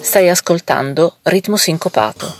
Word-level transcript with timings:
Stai 0.00 0.28
ascoltando 0.30 1.18
Ritmo 1.22 1.56
Sincopato, 1.56 2.34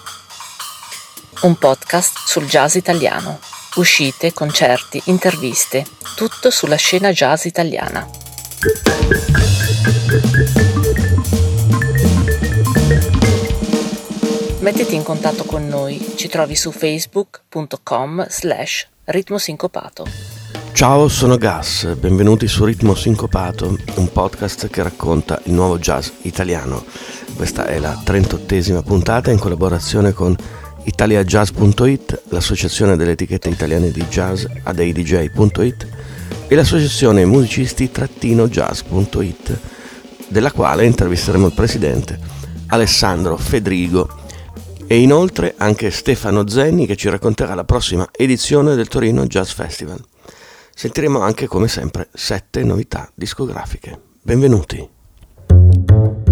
un 1.42 1.56
podcast 1.56 2.26
sul 2.26 2.46
jazz 2.46 2.74
italiano. 2.74 3.38
Uscite, 3.74 4.32
concerti, 4.32 5.02
interviste, 5.04 5.84
tutto 6.16 6.50
sulla 6.50 6.76
scena 6.76 7.10
jazz 7.10 7.44
italiana. 7.44 8.08
Mettiti 14.66 14.96
in 14.96 15.04
contatto 15.04 15.44
con 15.44 15.68
noi, 15.68 16.04
ci 16.16 16.26
trovi 16.26 16.56
su 16.56 16.72
facebook.com 16.72 18.26
slash 18.28 18.88
ritmosincopato. 19.04 20.04
Ciao, 20.72 21.06
sono 21.06 21.36
Gas, 21.36 21.94
benvenuti 21.94 22.48
su 22.48 22.64
Ritmo 22.64 22.96
Sincopato, 22.96 23.78
un 23.94 24.10
podcast 24.10 24.66
che 24.66 24.82
racconta 24.82 25.40
il 25.44 25.52
nuovo 25.52 25.78
jazz 25.78 26.08
italiano. 26.22 26.84
Questa 27.36 27.66
è 27.66 27.78
la 27.78 27.92
38esima 27.92 28.82
puntata 28.82 29.30
in 29.30 29.38
collaborazione 29.38 30.12
con 30.12 30.34
italiajazz.it, 30.82 32.22
l'associazione 32.30 32.96
delle 32.96 33.12
etichette 33.12 33.48
italiane 33.48 33.92
di 33.92 34.04
jazz 34.06 34.44
adeidj.it 34.64 35.86
e 36.48 36.54
l'associazione 36.56 37.24
musicisti-jazz.it, 37.24 39.58
della 40.26 40.50
quale 40.50 40.86
intervisteremo 40.86 41.46
il 41.46 41.54
presidente 41.54 42.18
Alessandro 42.66 43.36
Fedrigo 43.36 44.24
e 44.86 45.00
inoltre 45.00 45.54
anche 45.56 45.90
Stefano 45.90 46.48
Zenni 46.48 46.86
che 46.86 46.96
ci 46.96 47.08
racconterà 47.08 47.54
la 47.54 47.64
prossima 47.64 48.08
edizione 48.12 48.74
del 48.74 48.88
Torino 48.88 49.26
Jazz 49.26 49.50
Festival. 49.50 50.02
Sentiremo 50.74 51.20
anche 51.20 51.46
come 51.46 51.68
sempre 51.68 52.08
sette 52.12 52.62
novità 52.62 53.10
discografiche. 53.14 53.98
Benvenuti. 54.22 56.25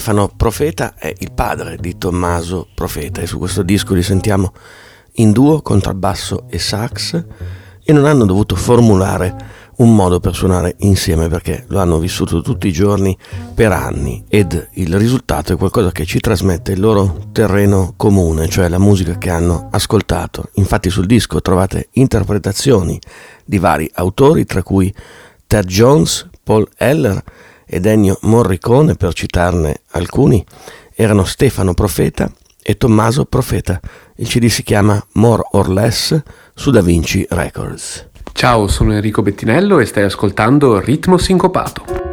Stefano 0.00 0.30
Profeta 0.34 0.94
è 0.96 1.12
il 1.18 1.30
padre 1.30 1.76
di 1.76 1.98
Tommaso 1.98 2.68
Profeta 2.74 3.20
e 3.20 3.26
su 3.26 3.36
questo 3.36 3.62
disco 3.62 3.92
li 3.92 4.02
sentiamo 4.02 4.54
in 5.16 5.30
duo, 5.30 5.60
contrabbasso 5.60 6.44
e 6.48 6.58
sax 6.58 7.22
e 7.84 7.92
non 7.92 8.06
hanno 8.06 8.24
dovuto 8.24 8.56
formulare 8.56 9.36
un 9.76 9.94
modo 9.94 10.18
per 10.18 10.34
suonare 10.34 10.76
insieme 10.78 11.28
perché 11.28 11.66
lo 11.68 11.80
hanno 11.80 11.98
vissuto 11.98 12.40
tutti 12.40 12.66
i 12.66 12.72
giorni 12.72 13.14
per 13.54 13.72
anni 13.72 14.24
ed 14.26 14.70
il 14.76 14.96
risultato 14.96 15.52
è 15.52 15.58
qualcosa 15.58 15.92
che 15.92 16.06
ci 16.06 16.18
trasmette 16.18 16.72
il 16.72 16.80
loro 16.80 17.26
terreno 17.30 17.92
comune, 17.94 18.48
cioè 18.48 18.68
la 18.68 18.78
musica 18.78 19.18
che 19.18 19.28
hanno 19.28 19.68
ascoltato. 19.70 20.48
Infatti 20.54 20.88
sul 20.88 21.04
disco 21.04 21.42
trovate 21.42 21.88
interpretazioni 21.92 22.98
di 23.44 23.58
vari 23.58 23.90
autori, 23.96 24.46
tra 24.46 24.62
cui 24.62 24.92
Ted 25.46 25.66
Jones, 25.66 26.26
Paul 26.42 26.66
Heller, 26.78 27.22
ed 27.72 27.86
Ennio 27.86 28.18
Morricone, 28.22 28.96
per 28.96 29.12
citarne 29.14 29.82
alcuni, 29.92 30.44
erano 30.92 31.24
Stefano 31.24 31.72
Profeta 31.72 32.30
e 32.60 32.76
Tommaso 32.76 33.24
Profeta. 33.24 33.80
Il 34.16 34.26
CD 34.26 34.46
si 34.48 34.64
chiama 34.64 35.02
More 35.12 35.42
or 35.52 35.68
Less 35.68 36.20
su 36.52 36.72
Da 36.72 36.82
Vinci 36.82 37.24
Records. 37.30 38.08
Ciao, 38.32 38.66
sono 38.66 38.92
Enrico 38.92 39.22
Bettinello 39.22 39.78
e 39.78 39.86
stai 39.86 40.02
ascoltando 40.02 40.80
Ritmo 40.80 41.16
Sincopato. 41.16 42.09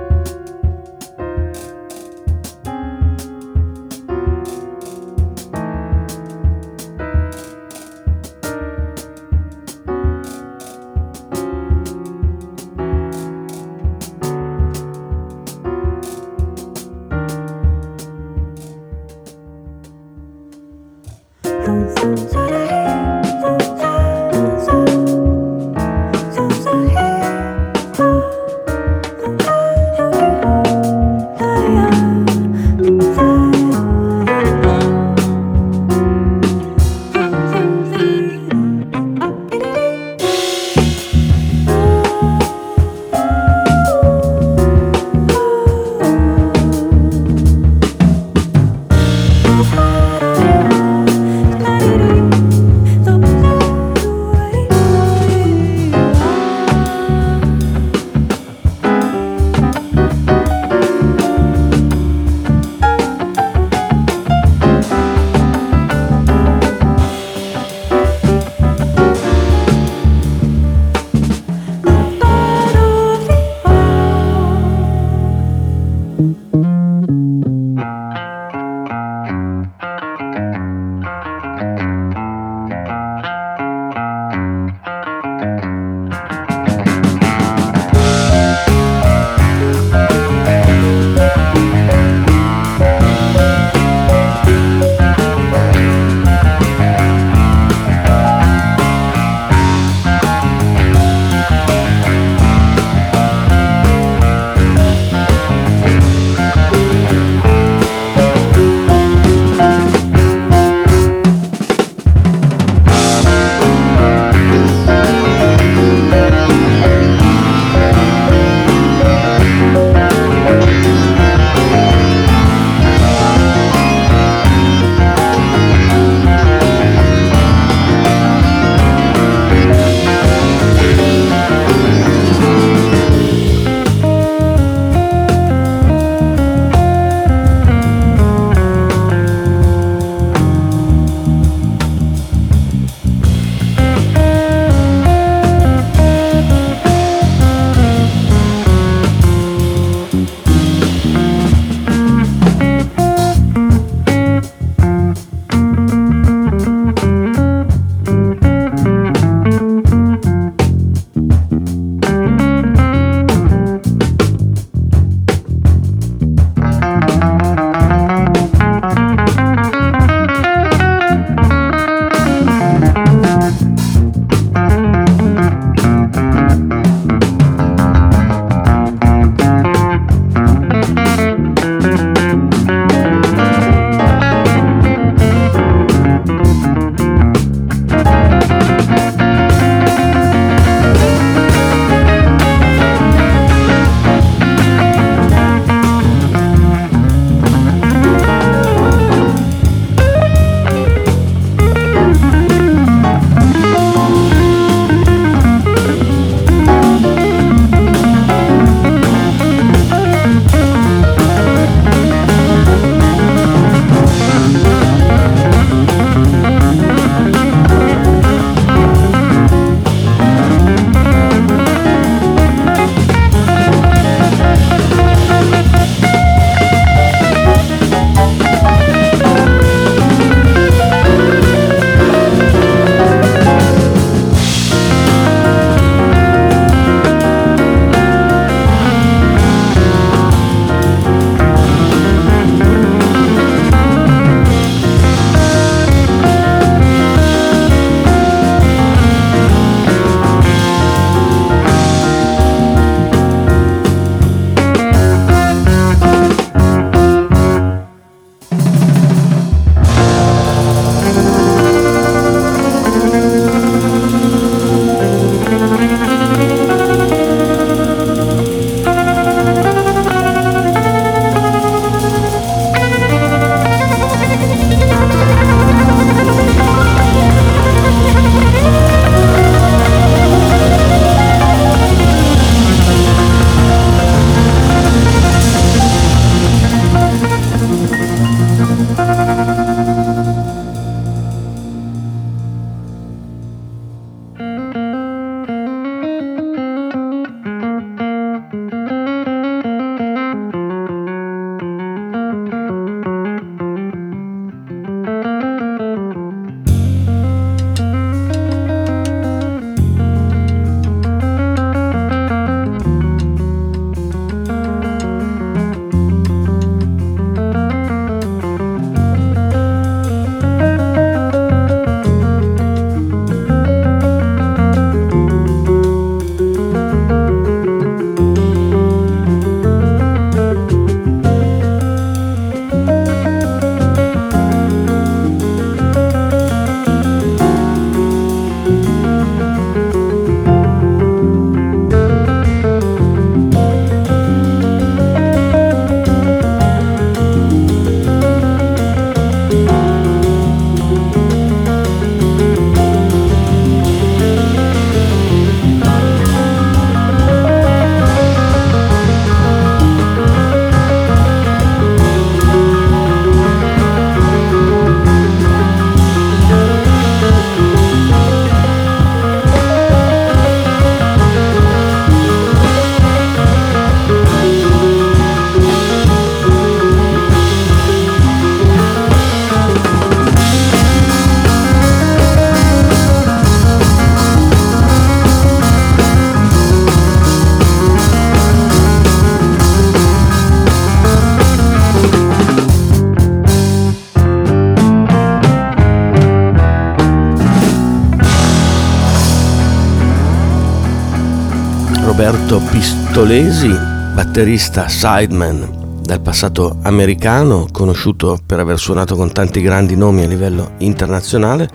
Roberto 402.18 402.60
Pistolesi, 402.72 403.70
batterista 403.70 404.88
sideman 404.88 406.00
dal 406.02 406.20
passato 406.20 406.80
americano, 406.82 407.68
conosciuto 407.72 408.40
per 408.44 408.60
aver 408.60 408.80
suonato 408.80 409.16
con 409.16 409.32
tanti 409.32 409.62
grandi 409.62 409.96
nomi 409.96 410.24
a 410.24 410.28
livello 410.28 410.72
internazionale, 410.80 411.70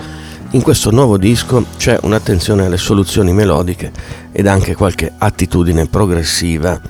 in 0.50 0.62
questo 0.62 0.90
nuovo 0.90 1.16
disco 1.16 1.64
c'è 1.76 1.96
un'attenzione 2.02 2.66
alle 2.66 2.76
soluzioni 2.76 3.32
melodiche 3.32 3.92
ed 4.32 4.48
anche 4.48 4.74
qualche 4.74 5.12
attitudine 5.16 5.86
progressiva, 5.86 6.80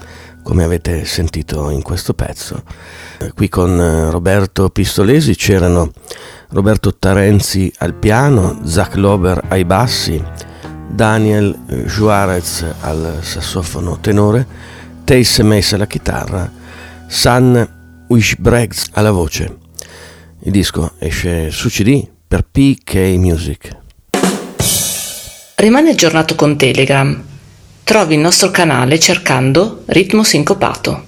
come 0.42 0.64
avete 0.64 1.04
sentito 1.04 1.68
in 1.68 1.82
questo 1.82 2.14
pezzo. 2.14 2.62
Qui 3.34 3.50
con 3.50 3.78
eh, 3.78 4.10
Roberto 4.10 4.70
Pistolesi 4.70 5.34
c'erano 5.34 5.92
Roberto 6.52 6.94
Tarenzi 6.94 7.70
al 7.80 7.92
piano, 7.92 8.60
Zach 8.64 8.96
Lober 8.96 9.42
ai 9.48 9.66
bassi, 9.66 10.50
Daniel 10.92 11.56
Juarez 11.86 12.64
al 12.80 13.20
sassofono 13.22 13.98
tenore, 13.98 14.46
Tace 15.04 15.42
Mace 15.42 15.74
alla 15.76 15.86
chitarra, 15.86 16.50
San 17.06 18.04
Wishbregs 18.08 18.88
alla 18.92 19.10
voce. 19.10 19.56
Il 20.40 20.52
disco 20.52 20.92
esce 20.98 21.50
su 21.50 21.68
CD 21.68 22.06
per 22.28 22.44
PK 22.50 22.94
Music. 23.16 23.76
Rimani 25.56 25.90
aggiornato 25.90 26.34
con 26.34 26.58
Telegram. 26.58 27.22
Trovi 27.84 28.14
il 28.14 28.20
nostro 28.20 28.50
canale 28.50 28.98
cercando 28.98 29.84
Ritmo 29.86 30.22
Sincopato. 30.24 31.04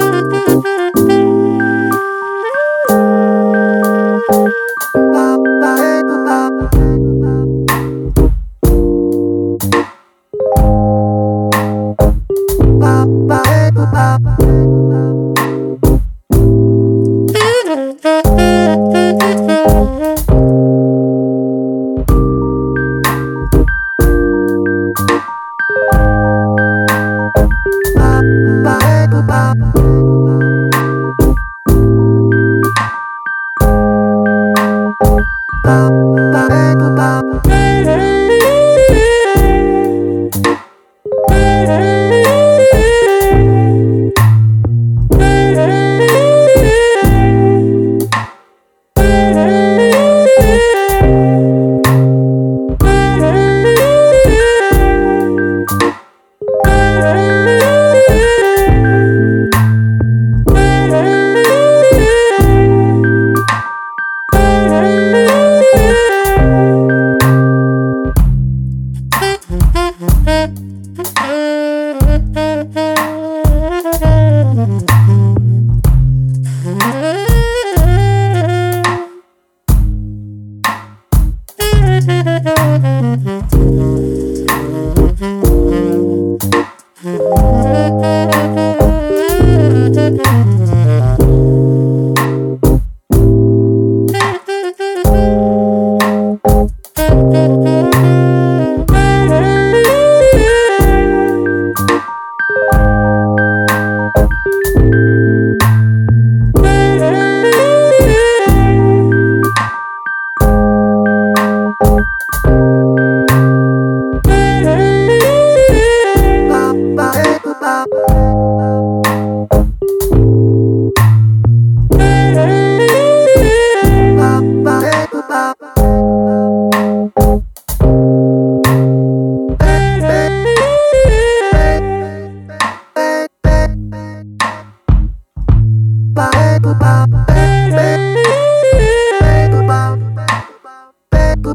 you. 0.05 0.16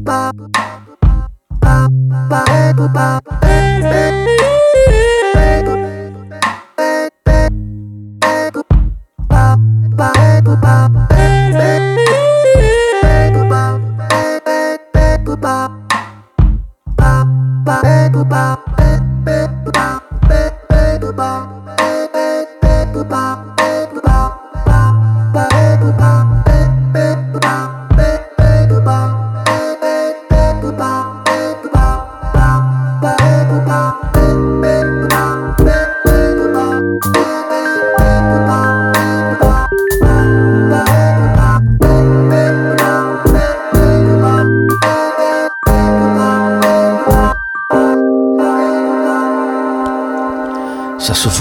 ba 0.00 0.32
ba 1.60 1.88
ba 2.30 2.44
ba 2.78 2.86
ba 2.96 4.51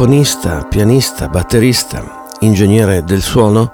sassofonista, 0.01 0.65
pianista, 0.67 1.27
batterista, 1.27 2.25
ingegnere 2.39 3.03
del 3.03 3.22
suono, 3.22 3.72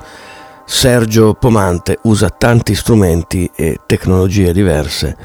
Sergio 0.65 1.35
Pomante 1.35 1.99
usa 2.01 2.29
tanti 2.29 2.75
strumenti 2.75 3.49
e 3.55 3.79
tecnologie 3.85 4.51
diverse, 4.51 5.15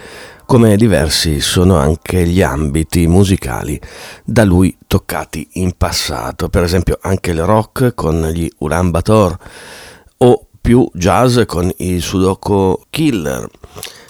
come 0.47 0.77
diversi 0.77 1.41
sono 1.41 1.77
anche 1.77 2.25
gli 2.25 2.41
ambiti 2.41 3.09
musicali 3.09 3.81
da 4.23 4.45
lui 4.45 4.77
toccati 4.87 5.49
in 5.55 5.73
passato, 5.77 6.49
per 6.49 6.63
esempio 6.63 6.97
anche 7.03 7.33
il 7.33 7.43
rock 7.43 7.95
con 7.95 8.25
gli 8.29 8.49
Ulan 8.59 8.93
Bator 8.93 9.37
o 10.19 10.47
più 10.61 10.89
jazz 10.95 11.41
con 11.47 11.69
i 11.79 11.99
Sudoku 11.99 12.81
Killer. 12.91 13.49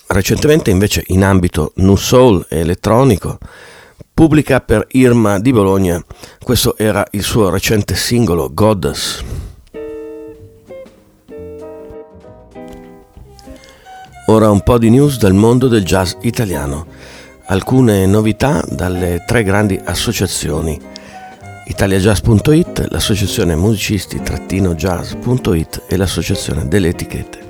Recentemente 0.09 0.71
invece 0.71 1.05
in 1.07 1.25
ambito 1.25 1.73
new 1.77 1.97
soul 1.97 2.45
elettronico 2.51 3.39
pubblica 4.23 4.61
per 4.61 4.87
Irma 4.93 5.41
di 5.41 5.51
Bologna. 5.51 6.01
Questo 6.41 6.79
era 6.79 7.05
il 7.11 7.25
suo 7.25 7.51
recente 7.51 7.97
singolo 7.97 8.55
Goddess. 8.55 9.21
Ora 14.27 14.49
un 14.49 14.61
po' 14.61 14.79
di 14.79 14.91
news 14.91 15.19
dal 15.19 15.35
mondo 15.35 15.67
del 15.67 15.83
jazz 15.83 16.13
italiano. 16.21 16.87
Alcune 17.47 18.07
novità 18.07 18.65
dalle 18.69 19.25
tre 19.27 19.43
grandi 19.43 19.77
associazioni. 19.83 20.81
italiajazz.it, 21.67 22.91
l'associazione 22.91 23.57
musicisti-jazz.it 23.57 25.83
e 25.89 25.97
l'associazione 25.97 26.69
delle 26.69 26.91
etichette 26.91 27.41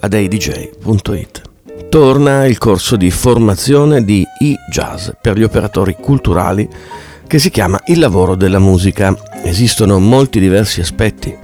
adeidj.it. 0.00 1.55
Torna 1.88 2.46
il 2.46 2.58
corso 2.58 2.96
di 2.96 3.10
formazione 3.10 4.04
di 4.04 4.26
e-jazz 4.38 5.08
per 5.20 5.38
gli 5.38 5.42
operatori 5.42 5.96
culturali 5.98 6.68
che 7.26 7.38
si 7.38 7.50
chiama 7.50 7.80
Il 7.86 7.98
lavoro 7.98 8.34
della 8.34 8.58
musica. 8.58 9.16
Esistono 9.42 9.98
molti 9.98 10.40
diversi 10.40 10.80
aspetti 10.80 11.36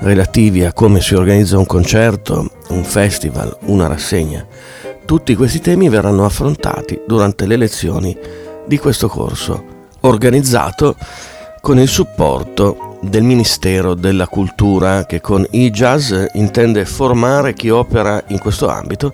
relativi 0.00 0.64
a 0.64 0.72
come 0.72 1.00
si 1.00 1.14
organizza 1.14 1.58
un 1.58 1.66
concerto, 1.66 2.50
un 2.68 2.84
festival, 2.84 3.56
una 3.66 3.86
rassegna. 3.86 4.46
Tutti 5.04 5.34
questi 5.34 5.60
temi 5.60 5.88
verranno 5.88 6.24
affrontati 6.24 7.00
durante 7.06 7.46
le 7.46 7.56
lezioni 7.56 8.16
di 8.66 8.78
questo 8.78 9.08
corso, 9.08 9.88
organizzato 10.00 10.96
con 11.60 11.78
il 11.78 11.88
supporto 11.88 12.98
del 13.02 13.22
Ministero 13.22 13.94
della 13.94 14.26
Cultura 14.26 15.04
che 15.04 15.20
con 15.20 15.46
e-jazz 15.50 16.12
intende 16.34 16.84
formare 16.84 17.54
chi 17.54 17.70
opera 17.70 18.22
in 18.28 18.38
questo 18.38 18.68
ambito 18.68 19.12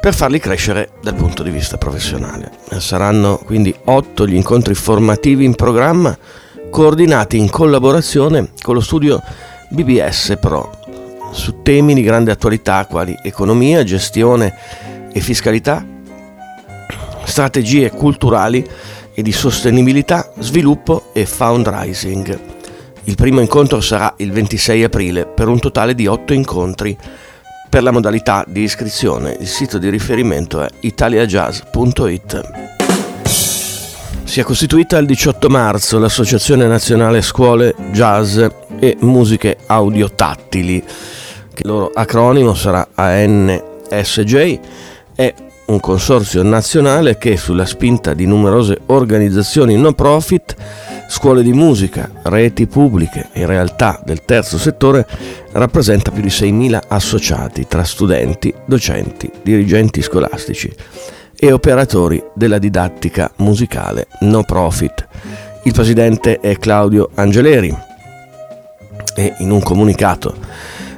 per 0.00 0.14
farli 0.14 0.38
crescere 0.38 0.90
dal 1.02 1.14
punto 1.14 1.42
di 1.42 1.50
vista 1.50 1.76
professionale. 1.76 2.50
Saranno 2.78 3.38
quindi 3.44 3.74
otto 3.84 4.26
gli 4.26 4.34
incontri 4.34 4.74
formativi 4.74 5.44
in 5.44 5.54
programma 5.54 6.16
coordinati 6.70 7.38
in 7.38 7.50
collaborazione 7.50 8.50
con 8.62 8.74
lo 8.74 8.80
studio 8.80 9.22
BBS 9.70 10.36
Pro 10.40 10.78
su 11.32 11.62
temi 11.62 11.94
di 11.94 12.02
grande 12.02 12.30
attualità 12.30 12.86
quali 12.86 13.16
economia, 13.22 13.84
gestione 13.84 14.54
e 15.12 15.20
fiscalità, 15.20 15.84
strategie 17.24 17.90
culturali 17.90 18.66
e 19.14 19.22
di 19.22 19.32
sostenibilità, 19.32 20.32
sviluppo 20.38 21.10
e 21.12 21.26
fundraising. 21.26 22.38
Il 23.04 23.14
primo 23.14 23.40
incontro 23.40 23.80
sarà 23.80 24.14
il 24.18 24.30
26 24.32 24.84
aprile 24.84 25.26
per 25.26 25.48
un 25.48 25.58
totale 25.58 25.94
di 25.94 26.06
otto 26.06 26.34
incontri. 26.34 26.96
Per 27.68 27.82
la 27.82 27.90
modalità 27.90 28.44
di 28.48 28.62
iscrizione 28.62 29.36
il 29.38 29.46
sito 29.46 29.76
di 29.76 29.90
riferimento 29.90 30.62
è 30.62 30.68
italiajazz.it. 30.80 32.66
Si 34.24 34.40
è 34.40 34.42
costituita 34.42 34.96
il 34.96 35.06
18 35.06 35.48
marzo 35.50 35.98
l'Associazione 35.98 36.66
Nazionale 36.66 37.20
Scuole 37.20 37.74
Jazz 37.92 38.38
e 38.78 38.96
Musiche 39.00 39.58
Audio 39.66 40.10
Tattili, 40.10 40.82
che 40.82 41.62
il 41.62 41.68
loro 41.68 41.90
acronimo 41.92 42.54
sarà 42.54 42.88
ANSJ, 42.94 44.60
è 45.14 45.34
un 45.68 45.80
consorzio 45.80 46.42
nazionale 46.42 47.18
che 47.18 47.36
sulla 47.36 47.66
spinta 47.66 48.14
di 48.14 48.26
numerose 48.26 48.80
organizzazioni 48.86 49.76
no 49.76 49.92
profit, 49.92 50.56
scuole 51.08 51.42
di 51.42 51.52
musica, 51.52 52.10
reti 52.22 52.66
pubbliche 52.66 53.28
e 53.32 53.44
realtà 53.44 54.00
del 54.04 54.24
terzo 54.24 54.56
settore 54.56 55.06
rappresenta 55.52 56.10
più 56.10 56.22
di 56.22 56.28
6.000 56.28 56.80
associati 56.88 57.66
tra 57.66 57.84
studenti, 57.84 58.52
docenti, 58.64 59.30
dirigenti 59.42 60.00
scolastici 60.00 60.74
e 61.36 61.52
operatori 61.52 62.22
della 62.34 62.58
didattica 62.58 63.30
musicale 63.36 64.08
no 64.20 64.44
profit. 64.44 65.06
Il 65.64 65.72
presidente 65.72 66.40
è 66.40 66.56
Claudio 66.56 67.10
Angeleri 67.14 67.76
e 69.14 69.34
in 69.38 69.50
un 69.50 69.60
comunicato 69.60 70.34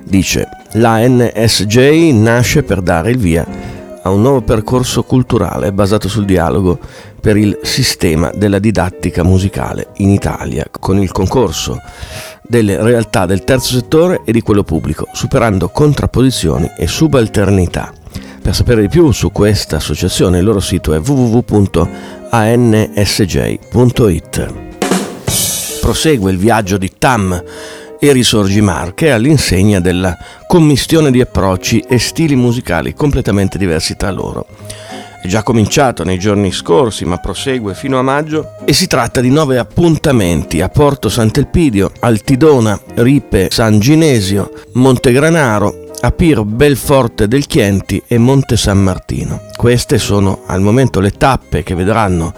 dice 0.05 0.49
la 0.75 1.07
NSJ 1.07 2.13
nasce 2.13 2.63
per 2.63 2.81
dare 2.81 3.11
il 3.11 3.19
via 3.19 3.80
a 4.03 4.11
un 4.11 4.23
nuovo 4.23 4.43
percorso 4.43 5.03
culturale 5.03 5.73
basato 5.73 6.09
sul 6.09 6.25
dialogo 6.25 6.79
per 7.21 7.37
il 7.37 7.59
sistema 7.63 8.31
della 8.35 8.59
didattica 8.59 9.23
musicale 9.23 9.89
in 9.97 10.11
Italia, 10.11 10.67
con 10.71 10.99
il 10.99 11.13
concorso 11.13 11.81
delle 12.43 12.83
realtà 12.83 13.27
del 13.27 13.45
terzo 13.45 13.75
settore 13.75 14.23
e 14.25 14.33
di 14.33 14.41
quello 14.41 14.63
pubblico, 14.65 15.07
superando 15.13 15.69
contrapposizioni 15.69 16.71
e 16.77 16.87
subalternità. 16.87 17.93
Per 18.43 18.55
sapere 18.55 18.81
di 18.81 18.89
più 18.89 19.13
su 19.13 19.31
questa 19.31 19.77
associazione 19.77 20.39
il 20.39 20.45
loro 20.45 20.61
sito 20.61 20.95
è 20.95 20.99
www.ansj.it. 20.99 21.89
Prosegue 25.81 26.31
il 26.31 26.39
viaggio 26.39 26.77
di 26.77 26.91
TAM, 26.99 27.43
e 28.01 28.13
Risorgi 28.13 28.63
Marche 28.63 29.13
all'insegna 29.13 29.79
della 29.79 30.17
commistione 30.47 31.11
di 31.11 31.21
approcci 31.21 31.85
e 31.87 31.99
stili 31.99 32.35
musicali 32.35 32.95
completamente 32.95 33.59
diversi 33.59 33.95
tra 33.95 34.11
loro. 34.11 34.47
È 35.23 35.29
già 35.29 35.43
cominciato 35.43 36.03
nei 36.03 36.19
giorni 36.19 36.51
scorsi, 36.51 37.05
ma 37.05 37.19
prosegue 37.19 37.75
fino 37.75 37.99
a 37.99 38.03
maggio 38.03 38.55
e 38.65 38.73
si 38.73 38.87
tratta 38.87 39.21
di 39.21 39.29
nove 39.29 39.59
appuntamenti 39.59 40.63
a 40.63 40.71
Porto 40.71 41.11
Sant'Elpidio, 41.11 41.93
Altidona, 42.01 42.81
Ripe, 42.95 43.49
San 43.51 43.79
Ginesio, 43.79 44.51
Montegranaro, 44.73 45.89
Apiro, 46.01 46.47
Belforte 46.47 47.29
del 47.29 47.45
Chienti 47.45 48.03
e 48.07 48.17
Monte 48.17 48.57
San 48.57 48.83
Martino. 48.83 49.43
Queste 49.55 49.99
sono 49.99 50.45
al 50.47 50.63
momento 50.63 51.01
le 51.01 51.11
tappe 51.11 51.63
che 51.63 51.75
vedranno 51.75 52.33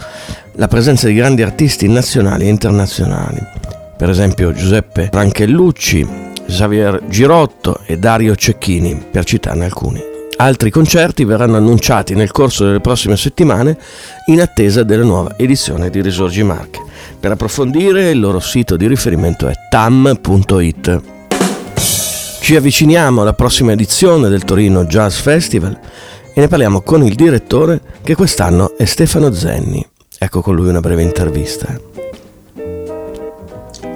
la 0.54 0.66
presenza 0.66 1.06
di 1.06 1.14
grandi 1.14 1.42
artisti 1.42 1.86
nazionali 1.86 2.46
e 2.46 2.48
internazionali 2.48 3.80
per 4.02 4.10
esempio 4.10 4.52
Giuseppe 4.52 5.10
Franchellucci, 5.12 6.04
Xavier 6.48 7.04
Girotto 7.08 7.82
e 7.86 7.98
Dario 7.98 8.34
Cecchini, 8.34 9.00
per 9.08 9.22
citarne 9.22 9.64
alcuni. 9.64 10.02
Altri 10.38 10.70
concerti 10.70 11.24
verranno 11.24 11.56
annunciati 11.56 12.16
nel 12.16 12.32
corso 12.32 12.64
delle 12.64 12.80
prossime 12.80 13.16
settimane 13.16 13.78
in 14.26 14.40
attesa 14.40 14.82
della 14.82 15.04
nuova 15.04 15.34
edizione 15.36 15.88
di 15.88 16.02
Risorgi 16.02 16.42
Marche. 16.42 16.82
Per 17.20 17.30
approfondire 17.30 18.10
il 18.10 18.18
loro 18.18 18.40
sito 18.40 18.76
di 18.76 18.88
riferimento 18.88 19.46
è 19.46 19.54
tam.it. 19.70 21.00
Ci 22.40 22.56
avviciniamo 22.56 23.20
alla 23.20 23.34
prossima 23.34 23.70
edizione 23.70 24.28
del 24.28 24.42
Torino 24.42 24.84
Jazz 24.84 25.14
Festival 25.20 25.78
e 26.34 26.40
ne 26.40 26.48
parliamo 26.48 26.80
con 26.80 27.04
il 27.04 27.14
direttore 27.14 27.80
che 28.02 28.16
quest'anno 28.16 28.76
è 28.76 28.84
Stefano 28.84 29.32
Zenni. 29.32 29.86
Ecco 30.18 30.40
con 30.40 30.56
lui 30.56 30.70
una 30.70 30.80
breve 30.80 31.02
intervista. 31.02 31.91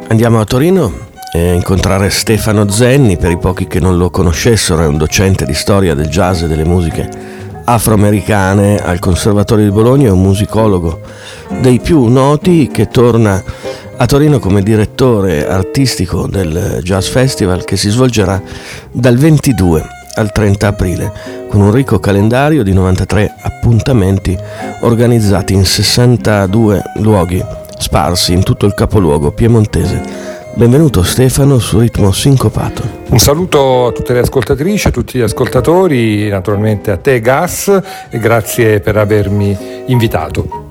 Andiamo 0.09 0.39
a 0.39 0.45
Torino 0.45 1.09
a 1.33 1.39
incontrare 1.39 2.11
Stefano 2.11 2.69
Zenni, 2.71 3.17
per 3.17 3.33
i 3.33 3.39
pochi 3.39 3.67
che 3.67 3.81
non 3.81 3.99
lo 3.99 4.09
conoscessero, 4.09 4.83
è 4.83 4.87
un 4.87 4.97
docente 4.97 5.45
di 5.45 5.53
storia 5.53 5.95
del 5.95 6.07
jazz 6.07 6.43
e 6.43 6.47
delle 6.47 6.65
musiche 6.65 7.09
afroamericane. 7.65 8.79
Al 8.79 9.01
Conservatorio 9.01 9.65
di 9.65 9.73
Bologna, 9.73 10.07
è 10.07 10.11
un 10.11 10.23
musicologo 10.23 11.01
dei 11.61 11.81
più 11.81 12.05
noti 12.05 12.69
che 12.69 12.87
torna 12.87 13.43
a 13.97 14.07
Torino 14.07 14.39
come 14.39 14.63
direttore 14.63 15.49
artistico 15.49 16.29
del 16.29 16.81
Jazz 16.83 17.09
Festival 17.09 17.65
che 17.65 17.77
si 17.77 17.91
svolgerà 17.91 18.41
dal 18.93 19.17
22 19.17 19.89
al 20.15 20.31
30 20.33 20.67
aprile 20.67 21.13
con 21.49 21.61
un 21.61 21.73
ricco 21.73 21.99
calendario 21.99 22.63
di 22.63 22.73
93 22.73 23.35
appuntamenti 23.43 24.37
organizzati 24.81 25.53
in 25.53 25.65
62 25.65 26.83
luoghi 26.97 27.45
sparsi 27.79 28.33
in 28.33 28.43
tutto 28.43 28.67
il 28.67 28.75
capoluogo 28.75 29.33
piemontese. 29.33 30.35
Benvenuto 30.55 31.03
Stefano 31.03 31.59
su 31.59 31.79
Ritmo 31.79 32.13
Sincopato. 32.13 32.83
Un 33.09 33.19
saluto 33.19 33.89
a 33.89 33.93
tutte 33.93 34.15
le 34.15 34.21
ascoltatrici, 34.21 34.89
a 34.89 34.91
tutti 34.91 35.19
gli 35.19 35.23
ascoltatori, 35.23 36.29
naturalmente 36.29 36.91
a 36.91 36.97
te 36.97 37.21
Gas 37.21 37.81
e 38.09 38.19
grazie 38.19 38.81
per 38.81 38.97
avermi 38.97 39.57
invitato. 39.87 40.65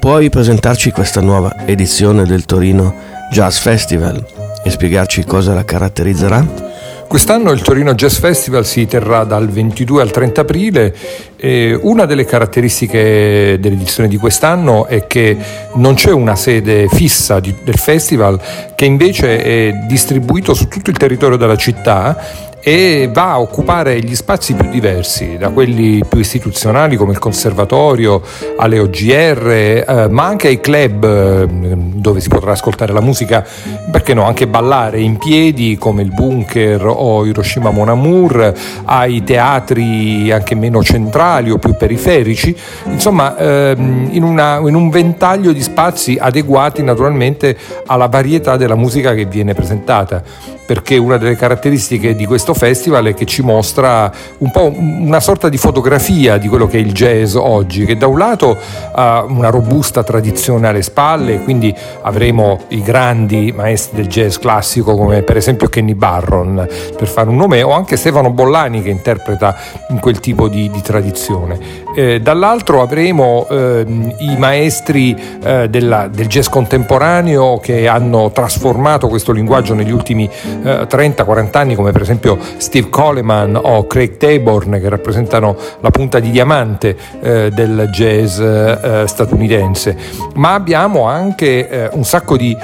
Puoi 0.00 0.28
presentarci 0.28 0.90
questa 0.90 1.20
nuova 1.20 1.66
edizione 1.66 2.24
del 2.24 2.44
Torino 2.44 2.94
Jazz 3.30 3.58
Festival 3.58 4.24
e 4.64 4.70
spiegarci 4.70 5.24
cosa 5.24 5.54
la 5.54 5.64
caratterizzerà? 5.64 6.67
Quest'anno 7.08 7.52
il 7.52 7.62
Torino 7.62 7.94
Jazz 7.94 8.18
Festival 8.18 8.66
si 8.66 8.86
terrà 8.86 9.24
dal 9.24 9.48
22 9.48 10.02
al 10.02 10.10
30 10.10 10.42
aprile 10.42 10.94
e 11.36 11.72
una 11.80 12.04
delle 12.04 12.26
caratteristiche 12.26 13.56
dell'edizione 13.58 14.10
di 14.10 14.18
quest'anno 14.18 14.84
è 14.84 15.06
che 15.06 15.34
non 15.76 15.94
c'è 15.94 16.10
una 16.10 16.36
sede 16.36 16.86
fissa 16.86 17.40
di, 17.40 17.54
del 17.64 17.78
festival 17.78 18.38
che 18.76 18.84
invece 18.84 19.42
è 19.42 19.72
distribuito 19.86 20.52
su 20.52 20.68
tutto 20.68 20.90
il 20.90 20.98
territorio 20.98 21.38
della 21.38 21.56
città 21.56 22.47
e 22.60 23.08
va 23.12 23.32
a 23.32 23.40
occupare 23.40 24.00
gli 24.00 24.14
spazi 24.14 24.54
più 24.54 24.68
diversi, 24.68 25.36
da 25.38 25.50
quelli 25.50 26.04
più 26.06 26.18
istituzionali 26.18 26.96
come 26.96 27.12
il 27.12 27.18
conservatorio, 27.18 28.22
alle 28.56 28.78
OGR, 28.78 29.48
eh, 29.48 30.06
ma 30.10 30.24
anche 30.24 30.48
ai 30.48 30.60
club 30.60 31.04
eh, 31.04 31.46
dove 31.48 32.20
si 32.20 32.28
potrà 32.28 32.52
ascoltare 32.52 32.92
la 32.92 33.00
musica, 33.00 33.44
perché 33.90 34.14
no, 34.14 34.24
anche 34.24 34.46
ballare 34.46 35.00
in 35.00 35.16
piedi 35.16 35.76
come 35.78 36.02
il 36.02 36.12
Bunker 36.12 36.84
o 36.84 37.24
Hiroshima 37.24 37.70
Mon 37.70 37.88
Amour, 37.88 38.52
ai 38.84 39.22
teatri 39.22 40.30
anche 40.30 40.54
meno 40.54 40.82
centrali 40.82 41.50
o 41.50 41.58
più 41.58 41.76
periferici, 41.76 42.56
insomma 42.86 43.36
ehm, 43.36 44.08
in, 44.10 44.22
una, 44.22 44.56
in 44.58 44.74
un 44.74 44.90
ventaglio 44.90 45.52
di 45.52 45.62
spazi 45.62 46.16
adeguati 46.20 46.82
naturalmente 46.82 47.56
alla 47.86 48.06
varietà 48.06 48.56
della 48.56 48.74
musica 48.74 49.14
che 49.14 49.24
viene 49.24 49.54
presentata 49.54 50.56
perché 50.68 50.98
una 50.98 51.16
delle 51.16 51.34
caratteristiche 51.34 52.14
di 52.14 52.26
questo 52.26 52.52
festival 52.52 53.06
è 53.06 53.14
che 53.14 53.24
ci 53.24 53.40
mostra 53.40 54.12
un 54.36 54.50
po' 54.50 54.70
una 54.70 55.18
sorta 55.18 55.48
di 55.48 55.56
fotografia 55.56 56.36
di 56.36 56.46
quello 56.46 56.66
che 56.66 56.76
è 56.76 56.80
il 56.80 56.92
jazz 56.92 57.36
oggi, 57.36 57.86
che 57.86 57.96
da 57.96 58.06
un 58.06 58.18
lato 58.18 58.54
ha 58.92 59.24
una 59.26 59.48
robusta 59.48 60.02
tradizione 60.02 60.68
alle 60.68 60.82
spalle, 60.82 61.38
quindi 61.38 61.74
avremo 62.02 62.60
i 62.68 62.82
grandi 62.82 63.50
maestri 63.56 64.02
del 64.02 64.08
jazz 64.08 64.36
classico 64.36 64.94
come 64.94 65.22
per 65.22 65.38
esempio 65.38 65.68
Kenny 65.68 65.94
Barron, 65.94 66.68
per 66.98 67.08
fare 67.08 67.30
un 67.30 67.36
nome, 67.36 67.62
o 67.62 67.70
anche 67.70 67.96
Stefano 67.96 68.30
Bollani 68.30 68.82
che 68.82 68.90
interpreta 68.90 69.56
in 69.88 70.00
quel 70.00 70.20
tipo 70.20 70.48
di, 70.48 70.68
di 70.70 70.82
tradizione. 70.82 71.58
Eh, 71.96 72.20
dall'altro 72.20 72.82
avremo 72.82 73.46
eh, 73.48 73.86
i 74.18 74.36
maestri 74.36 75.16
eh, 75.42 75.70
della, 75.70 76.08
del 76.08 76.26
jazz 76.26 76.48
contemporaneo 76.48 77.58
che 77.58 77.88
hanno 77.88 78.30
trasformato 78.32 79.08
questo 79.08 79.32
linguaggio 79.32 79.72
negli 79.72 79.90
ultimi 79.90 80.28
30-40 80.62 81.44
eh, 81.54 81.58
anni, 81.58 81.74
come 81.74 81.92
per 81.92 82.02
esempio 82.02 82.38
Steve 82.56 82.88
Coleman 82.90 83.58
o 83.60 83.86
Craig 83.86 84.16
Taborn, 84.16 84.78
che 84.80 84.88
rappresentano 84.88 85.56
la 85.80 85.90
punta 85.90 86.18
di 86.18 86.30
diamante 86.30 86.96
eh, 87.20 87.50
del 87.50 87.88
jazz 87.90 88.38
eh, 88.38 89.04
statunitense. 89.06 89.96
Ma 90.34 90.54
abbiamo 90.54 91.04
anche 91.04 91.90
un 91.92 92.04
sacco 92.04 92.36
di 92.36 92.56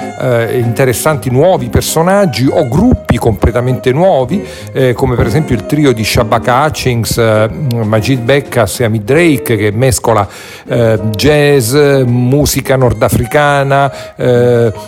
interessanti 0.53 1.29
nuovi 1.29 1.69
personaggi 1.69 2.47
o 2.49 2.67
gruppi 2.67 3.17
completamente 3.17 3.91
nuovi, 3.91 4.43
come 4.93 5.15
per 5.15 5.25
esempio 5.25 5.55
il 5.55 5.65
trio 5.65 5.91
di 5.91 6.03
Shabaka 6.03 6.65
Hutchings, 6.65 7.17
Majid 7.83 8.21
Bekkas 8.21 8.79
e 8.79 8.85
Amid 8.85 9.03
Drake, 9.03 9.57
che 9.57 9.71
mescola 9.71 10.27
jazz, 10.65 11.73
musica 12.05 12.75
nordafricana, 12.75 13.91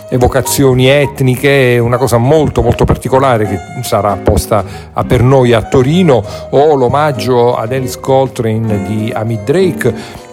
evocazioni 0.08 0.88
etniche, 0.88 1.78
una 1.78 1.96
cosa 1.96 2.16
molto 2.18 2.62
molto 2.62 2.84
particolare 2.84 2.97
che 3.46 3.58
sarà 3.82 4.16
posta 4.16 4.64
per 5.06 5.22
noi 5.22 5.52
a 5.52 5.62
Torino 5.62 6.22
o 6.50 6.74
l'omaggio 6.74 7.56
ad 7.56 7.72
Alice 7.72 8.00
Coltrane 8.00 8.82
di 8.82 9.12
Amit 9.14 9.44
Drake 9.44 10.26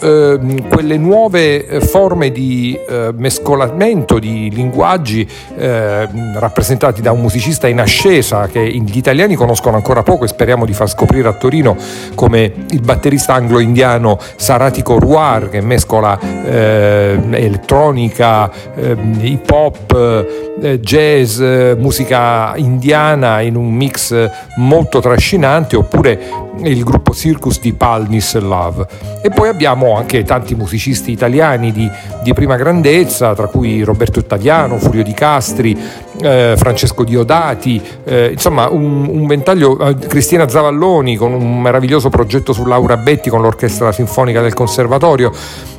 eh, 0.00 0.38
quelle 0.70 0.96
nuove 0.96 1.66
eh, 1.66 1.80
forme 1.80 2.30
di 2.30 2.78
eh, 2.88 3.10
mescolamento 3.16 4.18
di 4.18 4.50
linguaggi 4.50 5.28
eh, 5.56 6.08
rappresentati 6.34 7.00
da 7.02 7.12
un 7.12 7.20
musicista 7.20 7.68
in 7.68 7.80
ascesa 7.80 8.46
che 8.48 8.66
gli 8.68 8.96
italiani 8.96 9.34
conoscono 9.34 9.76
ancora 9.76 10.02
poco 10.02 10.24
e 10.24 10.28
speriamo 10.28 10.64
di 10.64 10.72
far 10.72 10.88
scoprire 10.88 11.28
a 11.28 11.32
Torino 11.32 11.76
come 12.14 12.52
il 12.70 12.80
batterista 12.80 13.34
anglo-indiano 13.34 14.18
Saratico 14.36 14.98
Ruar 14.98 15.48
che 15.48 15.60
mescola 15.60 16.18
eh, 16.44 17.18
elettronica, 17.30 18.50
ehm, 18.74 19.18
hip 19.20 19.50
hop, 19.50 20.46
eh, 20.60 20.80
jazz, 20.80 21.40
musica 21.40 22.52
indiana 22.56 23.40
in 23.40 23.56
un 23.56 23.72
mix 23.72 24.30
molto 24.56 25.00
trascinante 25.00 25.76
oppure 25.76 26.46
il 26.62 26.82
gruppo 26.82 27.12
Circus 27.12 27.60
di 27.60 27.72
Palnis 27.72 28.36
Love. 28.38 28.86
E 29.22 29.30
poi 29.30 29.48
abbiamo 29.48 29.87
anche 29.96 30.24
tanti 30.24 30.54
musicisti 30.54 31.10
italiani 31.10 31.72
di, 31.72 31.90
di 32.22 32.32
prima 32.32 32.56
grandezza, 32.56 33.34
tra 33.34 33.46
cui 33.46 33.82
Roberto 33.82 34.20
Ottaviano, 34.20 34.78
Furio 34.78 35.02
Di 35.02 35.12
Castri, 35.12 35.76
eh, 36.20 36.54
Francesco 36.56 37.04
Diodati, 37.04 37.80
eh, 38.04 38.30
insomma 38.32 38.68
un, 38.68 39.08
un 39.08 39.26
ventaglio, 39.26 39.78
eh, 39.78 39.96
Cristina 39.96 40.48
Zavalloni 40.48 41.16
con 41.16 41.32
un 41.32 41.60
meraviglioso 41.60 42.08
progetto 42.08 42.52
su 42.52 42.64
Laura 42.64 42.96
Betti 42.96 43.30
con 43.30 43.42
l'Orchestra 43.42 43.92
Sinfonica 43.92 44.40
del 44.40 44.54
Conservatorio. 44.54 45.32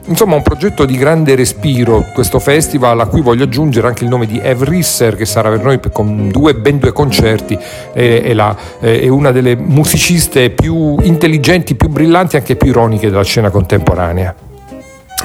Insomma, 0.09 0.35
un 0.35 0.41
progetto 0.41 0.85
di 0.85 0.97
grande 0.97 1.35
respiro, 1.35 2.03
questo 2.15 2.39
festival 2.39 2.99
a 2.99 3.05
cui 3.05 3.21
voglio 3.21 3.43
aggiungere 3.43 3.85
anche 3.85 4.03
il 4.03 4.09
nome 4.09 4.25
di 4.25 4.39
Ev 4.39 4.63
Risser, 4.63 5.15
che 5.15 5.25
sarà 5.25 5.49
per 5.49 5.61
noi 5.63 5.79
con 5.91 6.29
due, 6.29 6.55
ben 6.55 6.79
due 6.79 6.91
concerti, 6.91 7.55
è, 7.93 8.21
è, 8.23 8.33
la, 8.33 8.55
è 8.79 9.07
una 9.07 9.31
delle 9.31 9.55
musiciste 9.55 10.49
più 10.49 10.97
intelligenti, 11.01 11.75
più 11.75 11.89
brillanti 11.89 12.35
e 12.35 12.39
anche 12.39 12.55
più 12.55 12.69
ironiche 12.69 13.07
della 13.07 13.23
scena 13.23 13.51
contemporanea. 13.51 14.33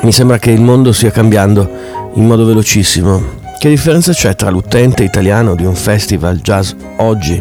Mi 0.02 0.12
sembra 0.12 0.36
che 0.36 0.50
il 0.50 0.60
mondo 0.60 0.92
stia 0.92 1.10
cambiando 1.10 1.66
in 2.14 2.26
modo 2.26 2.44
velocissimo. 2.44 3.40
Che 3.58 3.68
differenza 3.70 4.12
c'è 4.12 4.34
tra 4.36 4.50
l'utente 4.50 5.02
italiano 5.02 5.54
di 5.54 5.64
un 5.64 5.74
festival 5.74 6.40
jazz 6.40 6.72
oggi 6.96 7.40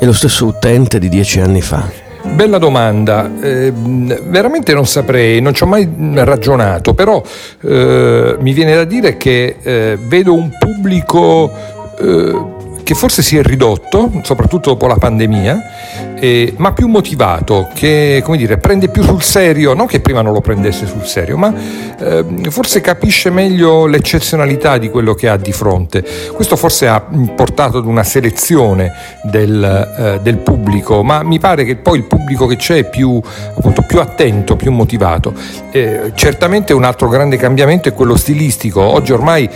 e 0.00 0.04
lo 0.04 0.12
stesso 0.12 0.46
utente 0.46 0.98
di 0.98 1.08
dieci 1.08 1.38
anni 1.38 1.60
fa? 1.60 2.09
Bella 2.22 2.58
domanda, 2.58 3.30
eh, 3.40 3.72
veramente 3.72 4.72
non 4.74 4.86
saprei, 4.86 5.40
non 5.40 5.54
ci 5.54 5.62
ho 5.62 5.66
mai 5.66 5.88
ragionato, 6.14 6.94
però 6.94 7.22
eh, 7.62 8.36
mi 8.38 8.52
viene 8.52 8.74
da 8.74 8.84
dire 8.84 9.16
che 9.16 9.56
eh, 9.62 9.98
vedo 10.00 10.34
un 10.34 10.50
pubblico 10.58 11.50
eh, 11.98 12.58
che 12.82 12.94
forse 12.94 13.22
si 13.22 13.36
è 13.36 13.42
ridotto, 13.42 14.10
soprattutto 14.22 14.70
dopo 14.70 14.86
la 14.86 14.96
pandemia, 14.96 16.09
eh, 16.20 16.54
ma 16.58 16.72
più 16.72 16.86
motivato, 16.86 17.68
che 17.74 18.22
dire, 18.36 18.58
prende 18.58 18.88
più 18.88 19.02
sul 19.02 19.22
serio, 19.22 19.74
non 19.74 19.86
che 19.86 20.00
prima 20.00 20.22
non 20.22 20.32
lo 20.32 20.40
prendesse 20.40 20.86
sul 20.86 21.04
serio, 21.04 21.36
ma 21.36 21.52
eh, 21.98 22.24
forse 22.50 22.80
capisce 22.80 23.30
meglio 23.30 23.86
l'eccezionalità 23.86 24.78
di 24.78 24.88
quello 24.90 25.14
che 25.14 25.28
ha 25.28 25.36
di 25.36 25.52
fronte. 25.52 26.04
Questo 26.32 26.56
forse 26.56 26.86
ha 26.86 27.00
portato 27.34 27.78
ad 27.78 27.86
una 27.86 28.04
selezione 28.04 28.92
del, 29.22 29.62
eh, 29.98 30.20
del 30.22 30.36
pubblico, 30.38 31.02
ma 31.02 31.22
mi 31.22 31.38
pare 31.38 31.64
che 31.64 31.76
poi 31.76 31.98
il 31.98 32.04
pubblico 32.04 32.46
che 32.46 32.56
c'è 32.56 32.76
è 32.76 32.84
più, 32.84 33.20
appunto, 33.56 33.82
più 33.82 34.00
attento, 34.00 34.56
più 34.56 34.70
motivato. 34.70 35.32
Eh, 35.70 36.12
certamente 36.14 36.72
un 36.72 36.84
altro 36.84 37.08
grande 37.08 37.36
cambiamento 37.36 37.88
è 37.88 37.94
quello 37.94 38.16
stilistico. 38.16 38.80
Oggi 38.80 39.12
ormai 39.12 39.48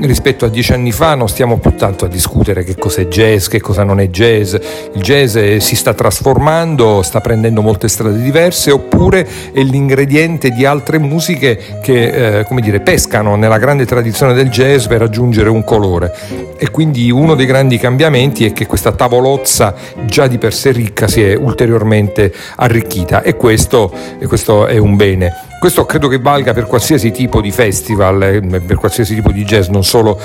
rispetto 0.00 0.44
a 0.44 0.48
dieci 0.48 0.72
anni 0.72 0.92
fa 0.92 1.14
non 1.14 1.28
stiamo 1.28 1.58
più 1.58 1.74
tanto 1.76 2.04
a 2.04 2.08
discutere 2.08 2.64
che 2.64 2.76
cos'è 2.76 3.06
jazz, 3.06 3.46
che 3.46 3.60
cosa 3.60 3.84
non 3.84 4.00
è 4.00 4.08
jazz. 4.08 4.54
Il 4.94 5.00
jazz 5.00 5.36
si 5.58 5.76
sta 5.76 5.94
trasformando 5.94 6.07
trasformando, 6.08 7.02
sta 7.02 7.20
prendendo 7.20 7.60
molte 7.60 7.86
strade 7.86 8.22
diverse, 8.22 8.70
oppure 8.70 9.28
è 9.52 9.60
l'ingrediente 9.60 10.50
di 10.50 10.64
altre 10.64 10.98
musiche 10.98 11.78
che 11.82 12.38
eh, 12.38 12.44
come 12.44 12.62
dire, 12.62 12.80
pescano 12.80 13.36
nella 13.36 13.58
grande 13.58 13.84
tradizione 13.84 14.32
del 14.32 14.48
jazz 14.48 14.86
per 14.86 15.00
raggiungere 15.00 15.50
un 15.50 15.62
colore. 15.64 16.14
E 16.56 16.70
quindi 16.70 17.10
uno 17.10 17.34
dei 17.34 17.44
grandi 17.44 17.76
cambiamenti 17.76 18.46
è 18.46 18.52
che 18.54 18.66
questa 18.66 18.92
tavolozza 18.92 19.74
già 20.06 20.26
di 20.26 20.38
per 20.38 20.54
sé 20.54 20.72
ricca 20.72 21.06
si 21.06 21.22
è 21.22 21.34
ulteriormente 21.34 22.32
arricchita 22.56 23.22
e 23.22 23.36
questo, 23.36 23.92
e 24.18 24.26
questo 24.26 24.66
è 24.66 24.78
un 24.78 24.96
bene. 24.96 25.32
Questo 25.60 25.84
credo 25.84 26.08
che 26.08 26.18
valga 26.18 26.54
per 26.54 26.66
qualsiasi 26.66 27.10
tipo 27.10 27.42
di 27.42 27.50
festival, 27.50 28.22
eh, 28.22 28.40
per 28.40 28.76
qualsiasi 28.76 29.14
tipo 29.14 29.30
di 29.30 29.44
jazz, 29.44 29.66
non 29.68 29.84
solo 29.84 30.18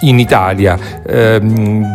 in 0.00 0.18
Italia. 0.18 0.78
Eh, 1.06 1.40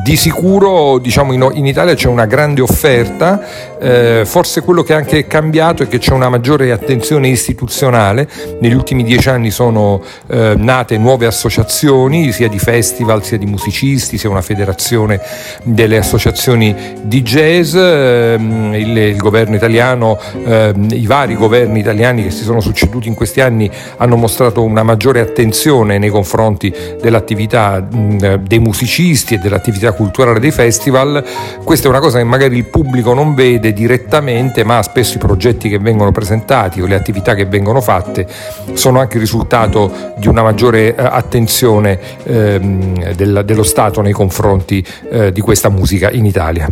di 0.03 0.15
sicuro 0.15 0.97
diciamo, 0.99 1.33
in, 1.33 1.49
in, 1.53 1.65
Italia 1.65 1.93
c'è 1.95 2.07
una 2.07 2.25
grande 2.25 2.61
offerta, 2.61 3.41
eh, 3.79 4.23
forse 4.25 4.61
quello 4.61 4.83
che 4.83 4.93
è 4.93 4.95
anche 4.95 5.27
cambiato 5.27 5.83
è 5.83 5.87
che 5.87 5.97
c'è 5.97 6.13
una 6.13 6.29
maggiore 6.29 6.71
attenzione 6.71 7.27
istituzionale, 7.29 8.27
negli 8.59 8.73
ultimi 8.73 9.03
dieci 9.03 9.29
anni 9.29 9.51
sono 9.51 10.01
eh, 10.27 10.53
nate 10.57 10.97
nuove 10.97 11.25
associazioni 11.25 12.31
sia 12.31 12.47
di 12.47 12.59
festival 12.59 13.23
sia 13.23 13.37
di 13.37 13.45
musicisti, 13.45 14.17
sia 14.17 14.29
una 14.29 14.41
federazione 14.41 15.19
delle 15.63 15.97
associazioni 15.97 16.75
di 17.03 17.21
jazz, 17.21 17.75
ehm, 17.75 18.73
il, 18.73 18.97
il, 18.97 19.17
governo 19.17 19.55
italiano, 19.55 20.19
ehm, 20.45 20.89
i 20.91 21.05
vari 21.05 21.35
governi 21.35 21.79
italiani 21.79 22.23
che 22.23 22.31
si 22.31 22.43
sono 22.43 22.59
succeduti 22.59 23.07
in 23.07 23.13
questi 23.13 23.41
anni 23.41 23.69
hanno 23.97 24.15
mostrato 24.15 24.63
una 24.63 24.83
maggiore 24.83 25.19
attenzione 25.19 25.97
nei 25.97 26.09
confronti 26.09 26.73
dell'attività 27.01 27.85
dei 27.95 28.59
musicisti 28.59 29.35
e 29.35 29.37
dell'attività 29.37 29.91
culturale 29.93 30.39
dei 30.39 30.51
festival, 30.51 31.23
questa 31.63 31.87
è 31.87 31.89
una 31.89 31.99
cosa 31.99 32.17
che 32.17 32.23
magari 32.23 32.57
il 32.57 32.65
pubblico 32.65 33.13
non 33.13 33.33
vede 33.33 33.73
direttamente, 33.73 34.63
ma 34.63 34.81
spesso 34.83 35.15
i 35.15 35.19
progetti 35.19 35.69
che 35.69 35.79
vengono 35.79 36.11
presentati 36.11 36.81
o 36.81 36.87
le 36.87 36.95
attività 36.95 37.33
che 37.33 37.45
vengono 37.45 37.81
fatte 37.81 38.27
sono 38.73 38.99
anche 38.99 39.15
il 39.15 39.21
risultato 39.21 40.13
di 40.17 40.27
una 40.27 40.43
maggiore 40.43 40.95
eh, 40.95 41.01
attenzione 41.03 41.99
ehm, 42.23 43.13
del, 43.13 43.43
dello 43.45 43.63
Stato 43.63 44.01
nei 44.01 44.13
confronti 44.13 44.85
eh, 45.09 45.31
di 45.31 45.41
questa 45.41 45.69
musica 45.69 46.11
in 46.11 46.25
Italia. 46.25 46.67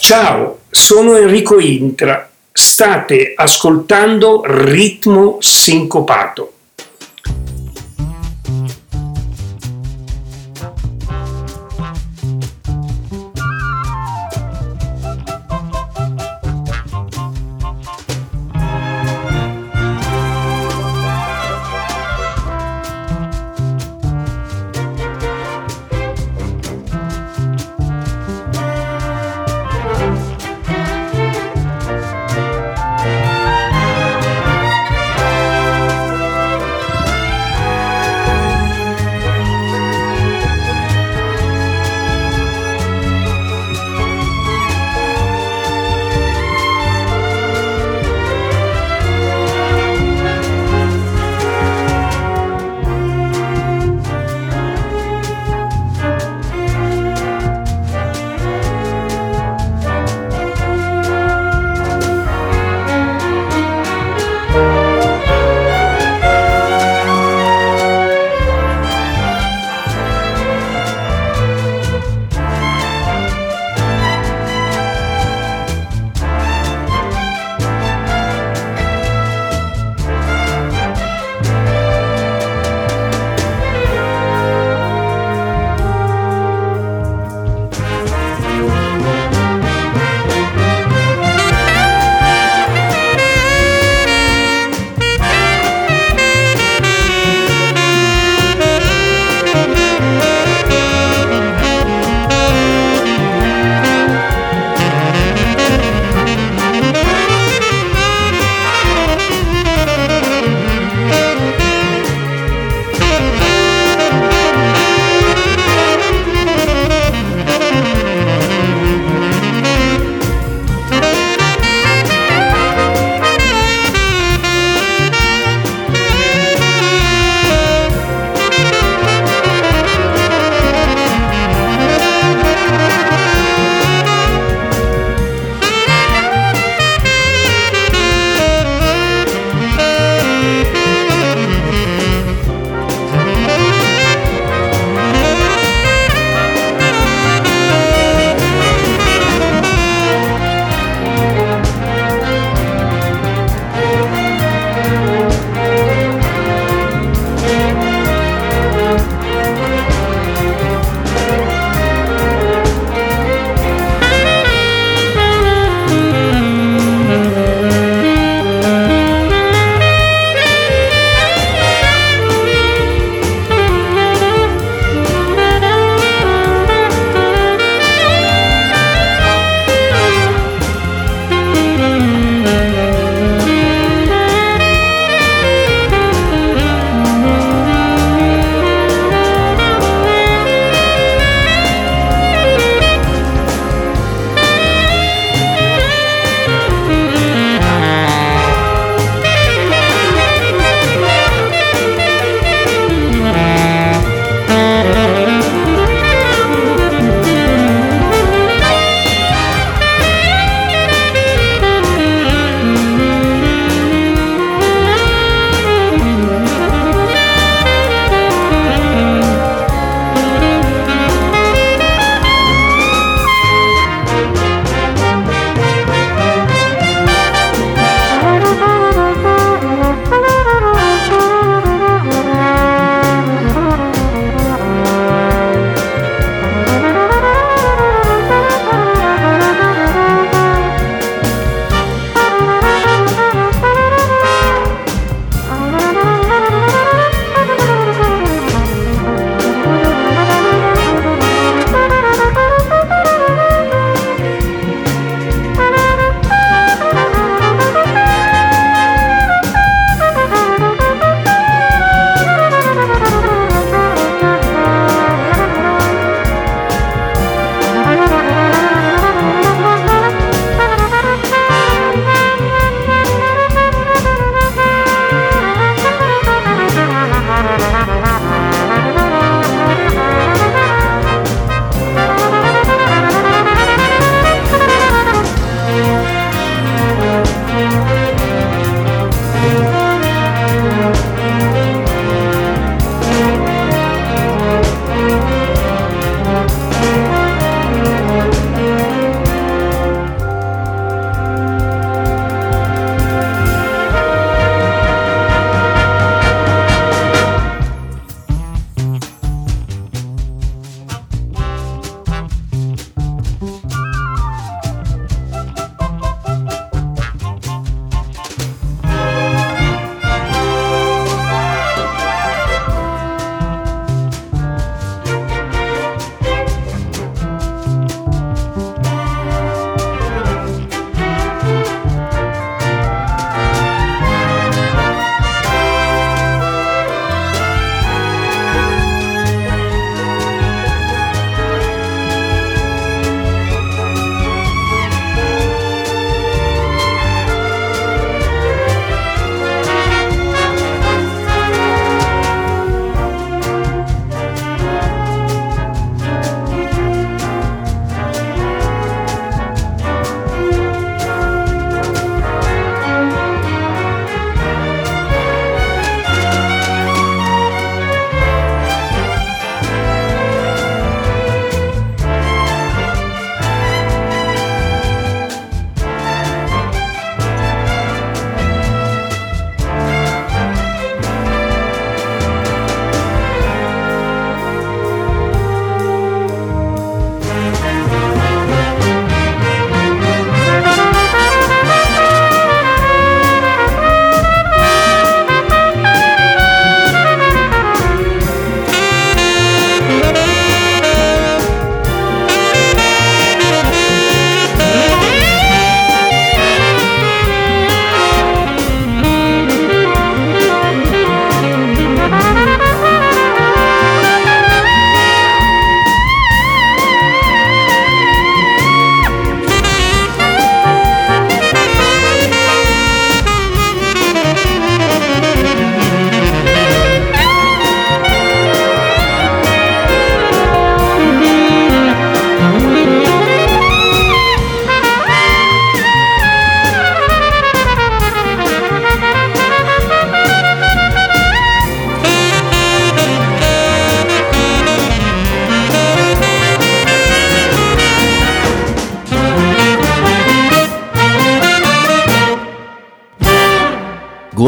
Ciao, 0.00 0.58
sono 0.70 1.16
Enrico 1.16 1.60
Intra. 1.60 2.28
State 2.52 3.32
ascoltando 3.36 4.42
Ritmo 4.44 5.36
Sincopato. 5.38 6.52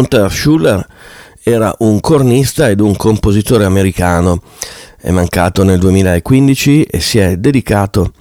Gunther 0.03 0.33
Schuller 0.33 0.85
era 1.45 1.73
un 1.79 2.01
cornista 2.01 2.69
ed 2.69 2.81
un 2.81 2.97
compositore 2.97 3.65
americano. 3.65 4.43
È 5.01 5.13
mancato 5.13 5.63
nel 5.63 5.79
2015 5.79 6.83
e 6.83 7.01
si 7.01 7.19
è 7.19 7.37
dedicato 7.37 8.13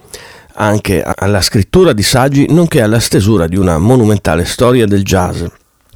anche 0.53 1.01
alla 1.01 1.41
scrittura 1.41 1.93
di 1.93 2.03
saggi 2.03 2.45
nonché 2.51 2.81
alla 2.81 2.99
stesura 2.99 3.47
di 3.47 3.55
una 3.55 3.79
monumentale 3.79 4.45
storia 4.45 4.85
del 4.85 5.01
jazz, 5.01 5.43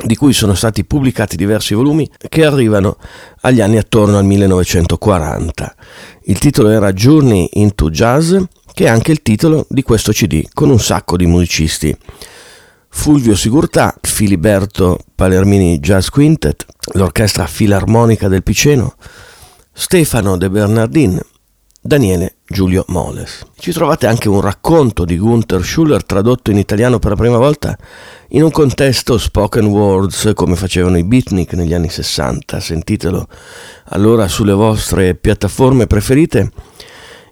di 0.04 0.16
cui 0.16 0.34
sono 0.34 0.56
stati 0.56 0.86
pubblicati 0.86 1.36
diversi 1.36 1.76
volumi 1.76 2.10
che 2.30 2.46
arrivano 2.46 2.98
agli 3.42 3.62
anni 3.62 3.78
attorno 3.78 4.18
al 4.18 4.26
1940. 4.26 5.76
Il 6.24 6.40
titolo 6.40 6.70
era 6.70 6.94
Journey 6.94 7.48
into 7.54 7.92
Jazz, 7.92 8.36
che 8.74 8.86
è 8.86 8.88
anche 8.88 9.12
il 9.12 9.22
titolo 9.22 9.68
di 9.70 9.84
questo 9.84 10.12
CD 10.12 10.48
con 10.52 10.72
un 10.72 10.80
sacco 10.80 11.16
di 11.16 11.28
musicisti. 11.28 11.96
Fulvio 12.96 13.36
Sigurtà, 13.36 13.94
Filiberto 14.02 14.98
Palermini 15.14 15.78
Jazz 15.78 16.08
Quintet, 16.08 16.66
l'Orchestra 16.94 17.46
Filarmonica 17.46 18.28
del 18.28 18.42
Piceno, 18.42 18.96
Stefano 19.72 20.38
De 20.38 20.50
Bernardin, 20.50 21.22
Daniele 21.80 22.38
Giulio 22.48 22.84
Moles. 22.88 23.46
Ci 23.60 23.72
trovate 23.74 24.08
anche 24.08 24.28
un 24.28 24.42
racconto 24.42 25.06
di 25.06 25.20
Gunther 25.20 25.64
Schuller 25.64 26.04
tradotto 26.04 26.50
in 26.50 26.58
italiano 26.58 26.98
per 26.98 27.12
la 27.12 27.16
prima 27.18 27.38
volta 27.38 27.78
in 28.30 28.42
un 28.42 28.50
contesto 28.50 29.20
spoken 29.20 29.66
words 29.68 30.32
come 30.34 30.56
facevano 30.56 30.98
i 30.98 31.04
beatnik 31.04 31.54
negli 31.54 31.76
anni 31.76 31.90
60. 31.90 32.60
Sentitelo 32.60 33.28
allora 33.90 34.28
sulle 34.28 34.54
vostre 34.54 35.14
piattaforme 35.14 35.86
preferite. 35.86 36.52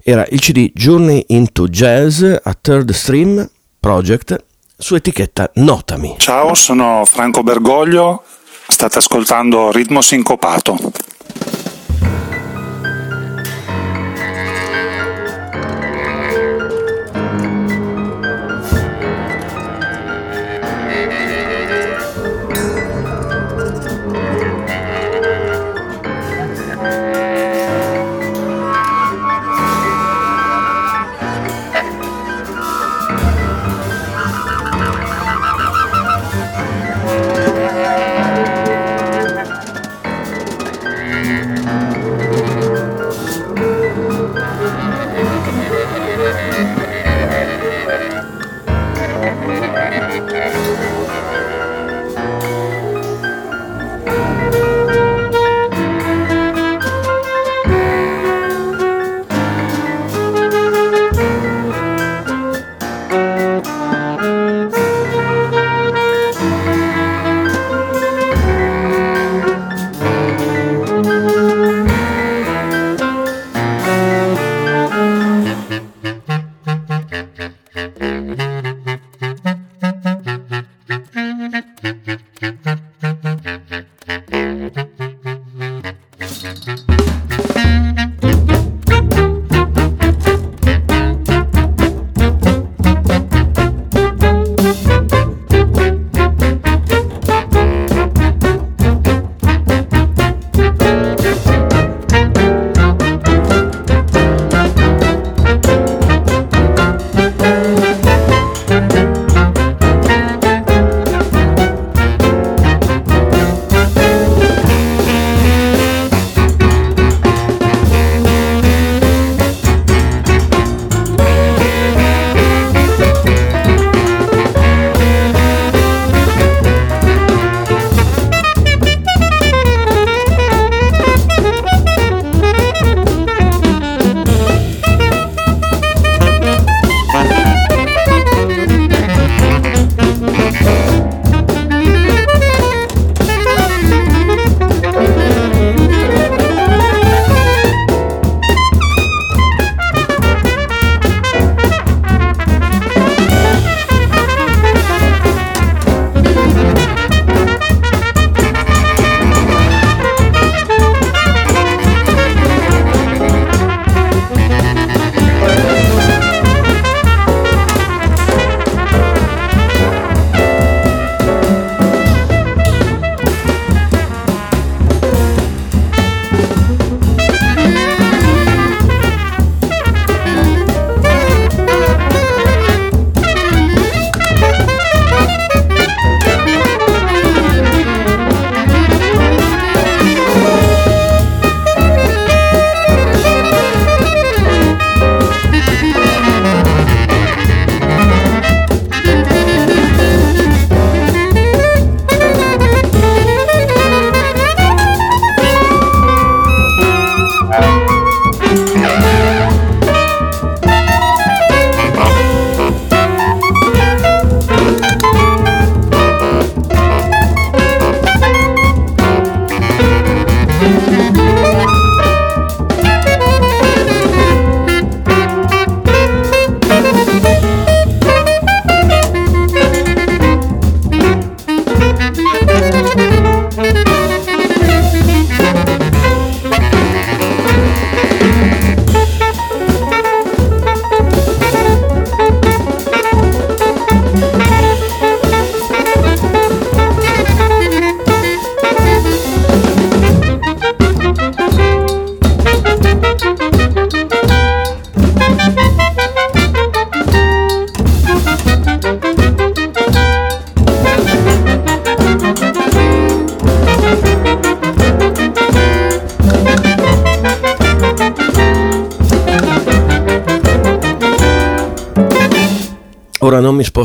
Era 0.03 0.23
il 0.29 0.39
CD 0.39 0.71
Journey 0.71 1.23
into 1.29 1.67
Jazz 1.67 2.21
a 2.21 2.53
Third 2.53 2.91
Stream 2.91 3.49
Project 3.79 4.51
su 4.77 4.95
etichetta 4.95 5.49
Notami. 5.55 6.15
Ciao, 6.17 6.53
sono 6.53 7.03
Franco 7.05 7.43
Bergoglio, 7.43 8.23
state 8.67 8.97
ascoltando 8.97 9.71
Ritmo 9.71 10.01
Sincopato. 10.01 10.77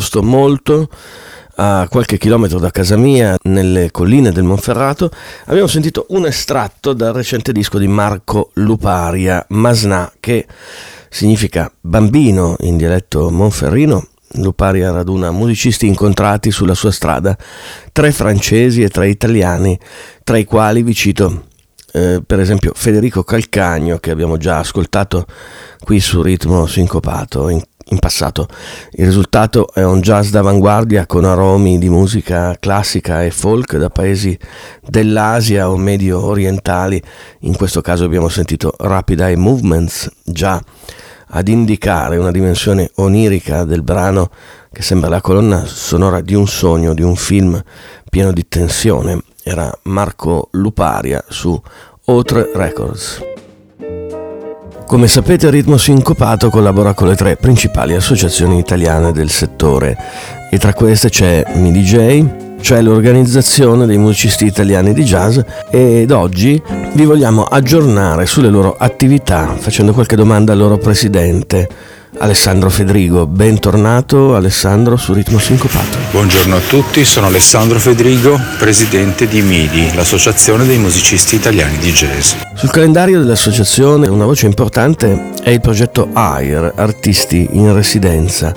Sposto 0.09 0.23
molto, 0.23 0.89
a 1.57 1.87
qualche 1.91 2.17
chilometro 2.17 2.59
da 2.59 2.71
casa 2.71 2.97
mia, 2.97 3.37
nelle 3.43 3.91
colline 3.91 4.33
del 4.33 4.45
Monferrato, 4.45 5.11
abbiamo 5.47 5.67
sentito 5.67 6.07
un 6.11 6.25
estratto 6.25 6.95
dal 6.95 7.13
recente 7.13 7.53
disco 7.53 7.79
di 7.79 7.89
Marco 7.89 8.51
Luparia, 8.55 9.45
Masnà, 9.51 10.11
che 10.19 10.47
significa 11.11 11.71
bambino 11.81 12.57
in 12.61 12.79
dialetto 12.79 13.31
monferrino. 13.31 14.07
Luparia 14.33 14.91
raduna 14.91 15.31
musicisti 15.31 15.87
incontrati 15.87 16.51
sulla 16.51 16.75
sua 16.75 16.91
strada, 16.91 17.37
tre 17.93 18.13
francesi 18.13 18.83
e 18.83 18.89
tre 18.89 19.09
italiani, 19.09 19.79
tra 20.23 20.37
i 20.37 20.45
quali 20.45 20.83
vi 20.83 20.95
cito 20.95 21.47
eh, 21.93 22.23
per 22.25 22.39
esempio 22.39 22.73
Federico 22.75 23.25
Calcagno 23.25 23.97
che 23.97 24.11
abbiamo 24.11 24.37
già 24.37 24.59
ascoltato 24.59 25.27
qui 25.83 26.01
su 26.01 26.21
Ritmo 26.21 26.67
Sincopato 26.67 27.49
in, 27.49 27.63
in 27.91 27.99
passato. 27.99 28.49
Il 28.93 29.07
risultato 29.07 29.73
è 29.73 29.85
un 29.85 30.01
jazz 30.01 30.31
d'avanguardia 30.31 31.07
con 31.07 31.25
aromi 31.25 31.79
di 31.79 31.89
musica 31.89 32.57
classica 32.59 33.25
e 33.25 33.31
folk 33.31 33.77
da 33.77 33.91
paesi 33.91 34.39
dell'Asia 34.87 35.71
o 35.71 35.77
medio 35.77 36.25
orientali. 36.25 37.03
In 37.41 37.57
questo 37.57 37.81
caso 37.81 38.05
abbiamo 38.05 38.29
sentito 38.29 38.75
Rapid 38.79 39.21
Eye 39.21 39.37
Movements, 39.37 40.11
già 40.25 40.63
ad 41.31 41.49
indicare 41.49 42.17
una 42.17 42.31
dimensione 42.31 42.91
onirica 42.97 43.65
del 43.65 43.83
brano 43.83 44.31
che 44.73 44.83
sembra 44.83 45.11
la 45.11 45.21
colonna 45.21 45.65
sonora 45.67 46.21
di 46.21 46.35
un 46.35 46.47
sogno, 46.47 46.95
di 46.95 47.03
un 47.03 47.17
film 47.17 47.63
pieno 48.09 48.33
di 48.33 48.47
tensione. 48.49 49.23
Era 49.43 49.73
Marco 49.85 50.49
Luparia 50.53 51.23
su 51.29 51.61
Outre 52.05 52.51
Records. 52.55 53.38
Come 54.89 55.07
sapete 55.07 55.51
Ritmo 55.51 55.77
Sincopato 55.77 56.49
collabora 56.49 56.95
con 56.95 57.09
le 57.09 57.15
tre 57.15 57.37
principali 57.37 57.95
associazioni 57.95 58.57
italiane 58.57 59.13
del 59.13 59.29
settore. 59.29 59.95
E 60.51 60.57
tra 60.57 60.73
queste 60.73 61.11
c'è 61.11 61.45
MiDJ, 61.57 62.61
cioè 62.63 62.81
l'organizzazione 62.81 63.85
dei 63.85 63.99
musicisti 63.99 64.47
italiani 64.47 64.95
di 64.95 65.05
jazz 65.05 65.39
ed 65.71 66.11
oggi 66.11 66.61
vi 66.95 67.05
vogliamo 67.05 67.45
aggiornare 67.45 68.25
sulle 68.25 68.49
loro 68.49 68.77
attività 68.79 69.55
facendo 69.59 69.93
qualche 69.93 70.17
domanda 70.17 70.53
al 70.53 70.59
loro 70.59 70.79
presidente 70.79 71.69
Alessandro 72.19 72.69
Fedrigo. 72.69 73.27
Bentornato 73.27 74.35
Alessandro 74.35 74.97
su 74.97 75.13
Ritmo 75.13 75.39
Sincopato. 75.39 75.99
Buongiorno 76.11 76.57
a 76.57 76.61
tutti, 76.61 77.05
sono 77.05 77.27
Alessandro 77.27 77.79
Fedrigo, 77.79 78.39
presidente 78.59 79.29
di 79.29 79.41
MIDI, 79.41 79.95
l'Associazione 79.95 80.67
dei 80.67 80.79
Musicisti 80.79 81.37
Italiani 81.37 81.79
di 81.79 81.93
Jazz. 81.93 82.33
Sul 82.55 82.71
calendario 82.71 83.21
dell'associazione 83.21 84.09
una 84.09 84.25
voce 84.25 84.47
importante 84.47 85.31
è 85.43 85.51
il 85.51 85.61
progetto 85.61 86.09
AIR, 86.13 86.73
Artisti 86.77 87.49
in 87.53 87.73
Residenza. 87.73 88.53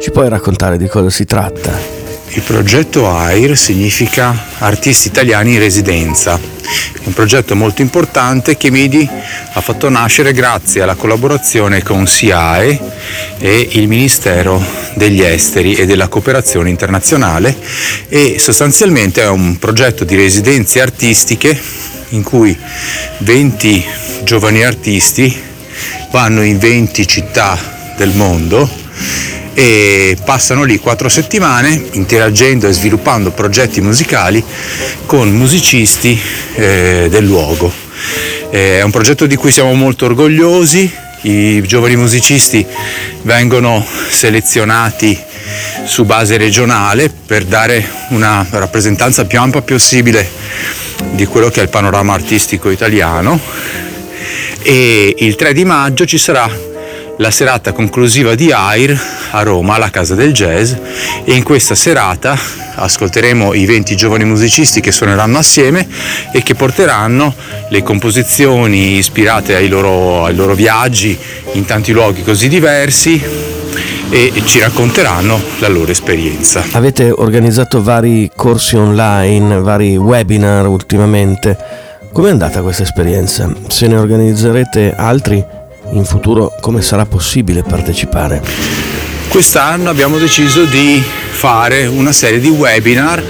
Ci 0.00 0.10
puoi 0.10 0.28
raccontare 0.28 0.76
di 0.76 0.88
cosa 0.88 1.10
si 1.10 1.24
tratta? 1.24 2.03
Il 2.34 2.42
progetto 2.42 3.08
AIR 3.08 3.56
significa 3.56 4.46
Artisti 4.58 5.06
Italiani 5.06 5.52
in 5.52 5.60
Residenza. 5.60 6.36
Un 7.04 7.12
progetto 7.12 7.54
molto 7.54 7.80
importante 7.80 8.56
che 8.56 8.72
MIDI 8.72 9.08
ha 9.52 9.60
fatto 9.60 9.88
nascere 9.88 10.32
grazie 10.32 10.82
alla 10.82 10.96
collaborazione 10.96 11.84
con 11.84 12.08
SIAE 12.08 12.80
e 13.38 13.68
il 13.74 13.86
Ministero 13.86 14.60
degli 14.94 15.22
Esteri 15.22 15.76
e 15.76 15.86
della 15.86 16.08
Cooperazione 16.08 16.70
Internazionale 16.70 17.56
e 18.08 18.40
sostanzialmente 18.40 19.22
è 19.22 19.28
un 19.28 19.56
progetto 19.60 20.02
di 20.02 20.16
residenze 20.16 20.80
artistiche 20.80 21.56
in 22.08 22.24
cui 22.24 22.58
20 23.18 23.84
giovani 24.24 24.64
artisti 24.64 25.40
vanno 26.10 26.42
in 26.42 26.58
20 26.58 27.06
città 27.06 27.56
del 27.96 28.10
mondo 28.10 28.82
e 29.54 30.16
passano 30.24 30.64
lì 30.64 30.78
quattro 30.78 31.08
settimane 31.08 31.88
interagendo 31.92 32.66
e 32.66 32.72
sviluppando 32.72 33.30
progetti 33.30 33.80
musicali 33.80 34.42
con 35.06 35.30
musicisti 35.30 36.20
eh, 36.56 37.06
del 37.08 37.24
luogo. 37.24 37.72
Eh, 38.50 38.78
è 38.78 38.82
un 38.82 38.90
progetto 38.90 39.26
di 39.26 39.36
cui 39.36 39.50
siamo 39.52 39.72
molto 39.74 40.06
orgogliosi, 40.06 40.92
i 41.22 41.62
giovani 41.62 41.96
musicisti 41.96 42.66
vengono 43.22 43.84
selezionati 44.10 45.18
su 45.84 46.04
base 46.04 46.36
regionale 46.36 47.10
per 47.10 47.44
dare 47.44 47.86
una 48.08 48.46
rappresentanza 48.50 49.24
più 49.24 49.40
ampia 49.40 49.62
possibile 49.62 50.28
di 51.12 51.26
quello 51.26 51.48
che 51.48 51.60
è 51.60 51.62
il 51.62 51.68
panorama 51.68 52.12
artistico 52.12 52.70
italiano 52.70 53.40
e 54.62 55.14
il 55.18 55.34
3 55.36 55.52
di 55.52 55.64
maggio 55.64 56.04
ci 56.06 56.18
sarà 56.18 56.50
la 57.18 57.30
serata 57.30 57.72
conclusiva 57.72 58.34
di 58.34 58.50
AIR 58.52 58.98
a 59.30 59.42
Roma, 59.42 59.74
alla 59.74 59.90
Casa 59.90 60.14
del 60.14 60.32
Jazz 60.32 60.72
e 61.24 61.34
in 61.34 61.42
questa 61.42 61.74
serata 61.74 62.36
ascolteremo 62.76 63.54
i 63.54 63.66
20 63.66 63.94
giovani 63.94 64.24
musicisti 64.24 64.80
che 64.80 64.90
suoneranno 64.90 65.38
assieme 65.38 65.86
e 66.32 66.42
che 66.42 66.54
porteranno 66.54 67.34
le 67.68 67.82
composizioni 67.82 68.96
ispirate 68.96 69.54
ai 69.54 69.68
loro, 69.68 70.24
ai 70.24 70.34
loro 70.34 70.54
viaggi 70.54 71.16
in 71.52 71.64
tanti 71.64 71.92
luoghi 71.92 72.22
così 72.22 72.48
diversi 72.48 73.22
e 74.10 74.32
ci 74.44 74.60
racconteranno 74.60 75.40
la 75.58 75.68
loro 75.68 75.90
esperienza. 75.90 76.64
Avete 76.72 77.10
organizzato 77.10 77.82
vari 77.82 78.30
corsi 78.34 78.76
online, 78.76 79.60
vari 79.60 79.96
webinar 79.96 80.66
ultimamente. 80.66 81.56
Com'è 82.12 82.30
andata 82.30 82.62
questa 82.62 82.84
esperienza? 82.84 83.52
Se 83.66 83.88
ne 83.88 83.96
organizzerete 83.96 84.94
altri 84.96 85.44
in 85.92 86.04
futuro 86.04 86.54
come 86.60 86.82
sarà 86.82 87.06
possibile 87.06 87.62
partecipare? 87.62 88.42
Quest'anno 89.28 89.90
abbiamo 89.90 90.18
deciso 90.18 90.64
di 90.64 91.02
fare 91.02 91.86
una 91.86 92.12
serie 92.12 92.40
di 92.40 92.48
webinar 92.48 93.22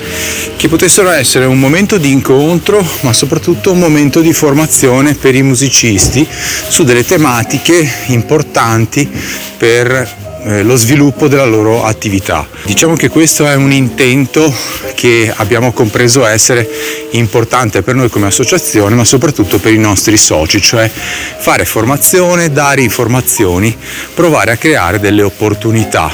che 0.56 0.68
potessero 0.68 1.10
essere 1.10 1.46
un 1.46 1.58
momento 1.58 1.96
di 1.98 2.10
incontro 2.10 2.86
ma 3.00 3.12
soprattutto 3.12 3.72
un 3.72 3.78
momento 3.78 4.20
di 4.20 4.32
formazione 4.32 5.14
per 5.14 5.34
i 5.34 5.42
musicisti 5.42 6.26
su 6.30 6.84
delle 6.84 7.04
tematiche 7.04 7.90
importanti 8.06 9.10
per 9.56 10.23
eh, 10.44 10.62
lo 10.62 10.76
sviluppo 10.76 11.26
della 11.28 11.44
loro 11.44 11.84
attività. 11.84 12.46
Diciamo 12.64 12.96
che 12.96 13.08
questo 13.08 13.46
è 13.46 13.54
un 13.54 13.72
intento 13.72 14.52
che 14.94 15.32
abbiamo 15.34 15.72
compreso 15.72 16.24
essere 16.26 16.68
importante 17.12 17.82
per 17.82 17.94
noi 17.94 18.08
come 18.08 18.26
associazione, 18.26 18.94
ma 18.94 19.04
soprattutto 19.04 19.58
per 19.58 19.72
i 19.72 19.78
nostri 19.78 20.16
soci, 20.16 20.60
cioè 20.60 20.90
fare 20.90 21.64
formazione, 21.64 22.52
dare 22.52 22.82
informazioni, 22.82 23.76
provare 24.14 24.52
a 24.52 24.56
creare 24.56 25.00
delle 25.00 25.22
opportunità. 25.22 26.10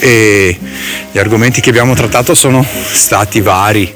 E 0.00 0.58
gli 1.10 1.18
argomenti 1.18 1.60
che 1.60 1.70
abbiamo 1.70 1.94
trattato 1.94 2.34
sono 2.34 2.64
stati 2.92 3.40
vari, 3.40 3.92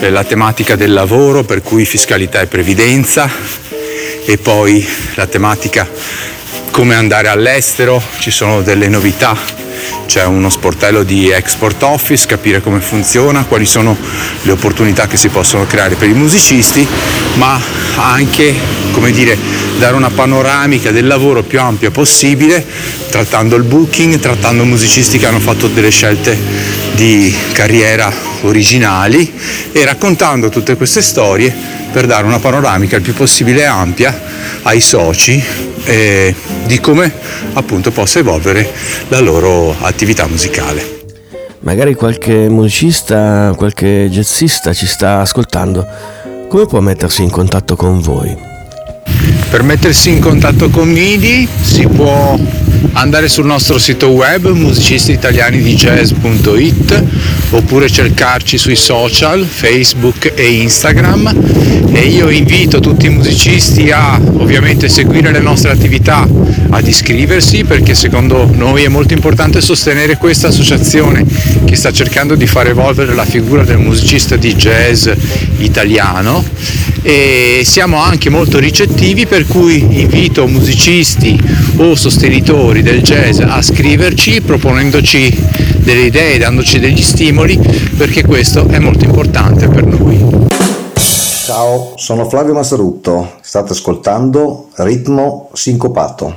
eh, 0.00 0.10
la 0.10 0.24
tematica 0.24 0.76
del 0.76 0.92
lavoro, 0.92 1.44
per 1.44 1.62
cui 1.62 1.84
fiscalità 1.84 2.40
e 2.40 2.46
previdenza, 2.46 3.30
e 4.26 4.38
poi 4.38 4.86
la 5.14 5.26
tematica 5.26 5.88
come 6.74 6.96
andare 6.96 7.28
all'estero, 7.28 8.02
ci 8.18 8.32
sono 8.32 8.60
delle 8.60 8.88
novità, 8.88 9.38
c'è 10.06 10.24
uno 10.24 10.50
sportello 10.50 11.04
di 11.04 11.30
export 11.30 11.80
office, 11.84 12.26
capire 12.26 12.60
come 12.60 12.80
funziona, 12.80 13.44
quali 13.44 13.64
sono 13.64 13.96
le 14.42 14.50
opportunità 14.50 15.06
che 15.06 15.16
si 15.16 15.28
possono 15.28 15.66
creare 15.66 15.94
per 15.94 16.08
i 16.08 16.14
musicisti, 16.14 16.84
ma 17.34 17.60
anche 17.94 18.52
come 18.90 19.12
dire, 19.12 19.38
dare 19.78 19.94
una 19.94 20.10
panoramica 20.10 20.90
del 20.90 21.06
lavoro 21.06 21.44
più 21.44 21.60
ampia 21.60 21.92
possibile, 21.92 22.66
trattando 23.08 23.54
il 23.54 23.62
booking, 23.62 24.18
trattando 24.18 24.64
musicisti 24.64 25.16
che 25.16 25.26
hanno 25.26 25.38
fatto 25.38 25.68
delle 25.68 25.90
scelte 25.90 26.36
di 26.96 27.32
carriera 27.52 28.12
originali 28.40 29.32
e 29.70 29.84
raccontando 29.84 30.48
tutte 30.48 30.74
queste 30.74 31.02
storie 31.02 31.73
per 31.94 32.06
dare 32.06 32.26
una 32.26 32.40
panoramica 32.40 32.96
il 32.96 33.02
più 33.02 33.14
possibile 33.14 33.64
ampia 33.66 34.20
ai 34.62 34.80
soci 34.80 35.40
eh, 35.84 36.34
di 36.66 36.80
come 36.80 37.12
appunto 37.52 37.92
possa 37.92 38.18
evolvere 38.18 38.68
la 39.06 39.20
loro 39.20 39.72
attività 39.78 40.26
musicale. 40.26 41.02
Magari 41.60 41.94
qualche 41.94 42.48
musicista, 42.48 43.52
qualche 43.56 44.08
jazzista 44.10 44.72
ci 44.72 44.86
sta 44.86 45.20
ascoltando, 45.20 45.86
come 46.48 46.66
può 46.66 46.80
mettersi 46.80 47.22
in 47.22 47.30
contatto 47.30 47.76
con 47.76 48.00
voi? 48.00 48.53
Per 49.54 49.62
mettersi 49.62 50.10
in 50.10 50.18
contatto 50.18 50.68
con 50.68 50.90
MIDI 50.90 51.46
si 51.62 51.86
può 51.86 52.36
andare 52.94 53.28
sul 53.28 53.46
nostro 53.46 53.78
sito 53.78 54.08
web 54.08 54.48
musicistiitalianidijazz.it 54.48 57.04
oppure 57.50 57.88
cercarci 57.88 58.58
sui 58.58 58.74
social 58.74 59.44
Facebook 59.44 60.32
e 60.34 60.60
Instagram. 60.60 61.32
E 61.92 62.00
io 62.00 62.30
invito 62.30 62.80
tutti 62.80 63.06
i 63.06 63.10
musicisti 63.10 63.92
a 63.92 64.20
ovviamente 64.38 64.88
seguire 64.88 65.30
le 65.30 65.38
nostre 65.38 65.70
attività, 65.70 66.26
ad 66.70 66.88
iscriversi 66.88 67.62
perché 67.62 67.94
secondo 67.94 68.50
noi 68.52 68.82
è 68.82 68.88
molto 68.88 69.14
importante 69.14 69.60
sostenere 69.60 70.16
questa 70.16 70.48
associazione 70.48 71.24
che 71.64 71.76
sta 71.76 71.92
cercando 71.92 72.34
di 72.34 72.48
far 72.48 72.66
evolvere 72.66 73.14
la 73.14 73.24
figura 73.24 73.62
del 73.62 73.78
musicista 73.78 74.34
di 74.34 74.52
jazz 74.56 75.08
italiano. 75.58 76.42
E 77.06 77.64
siamo 77.66 77.98
anche 77.98 78.30
molto 78.30 78.58
ricettivi 78.58 79.26
per 79.26 79.43
cui 79.46 80.00
invito 80.00 80.46
musicisti 80.46 81.38
o 81.76 81.94
sostenitori 81.94 82.82
del 82.82 83.02
jazz 83.02 83.40
a 83.40 83.60
scriverci 83.60 84.40
proponendoci 84.40 85.36
delle 85.78 86.06
idee, 86.06 86.38
dandoci 86.38 86.78
degli 86.78 87.02
stimoli, 87.02 87.58
perché 87.96 88.24
questo 88.24 88.66
è 88.68 88.78
molto 88.78 89.04
importante 89.04 89.68
per 89.68 89.84
noi. 89.84 90.52
Ciao, 91.44 91.92
sono 91.96 92.26
Flavio 92.28 92.54
Massarutto, 92.54 93.34
state 93.42 93.72
ascoltando 93.72 94.70
Ritmo 94.76 95.50
Sincopato. 95.52 96.36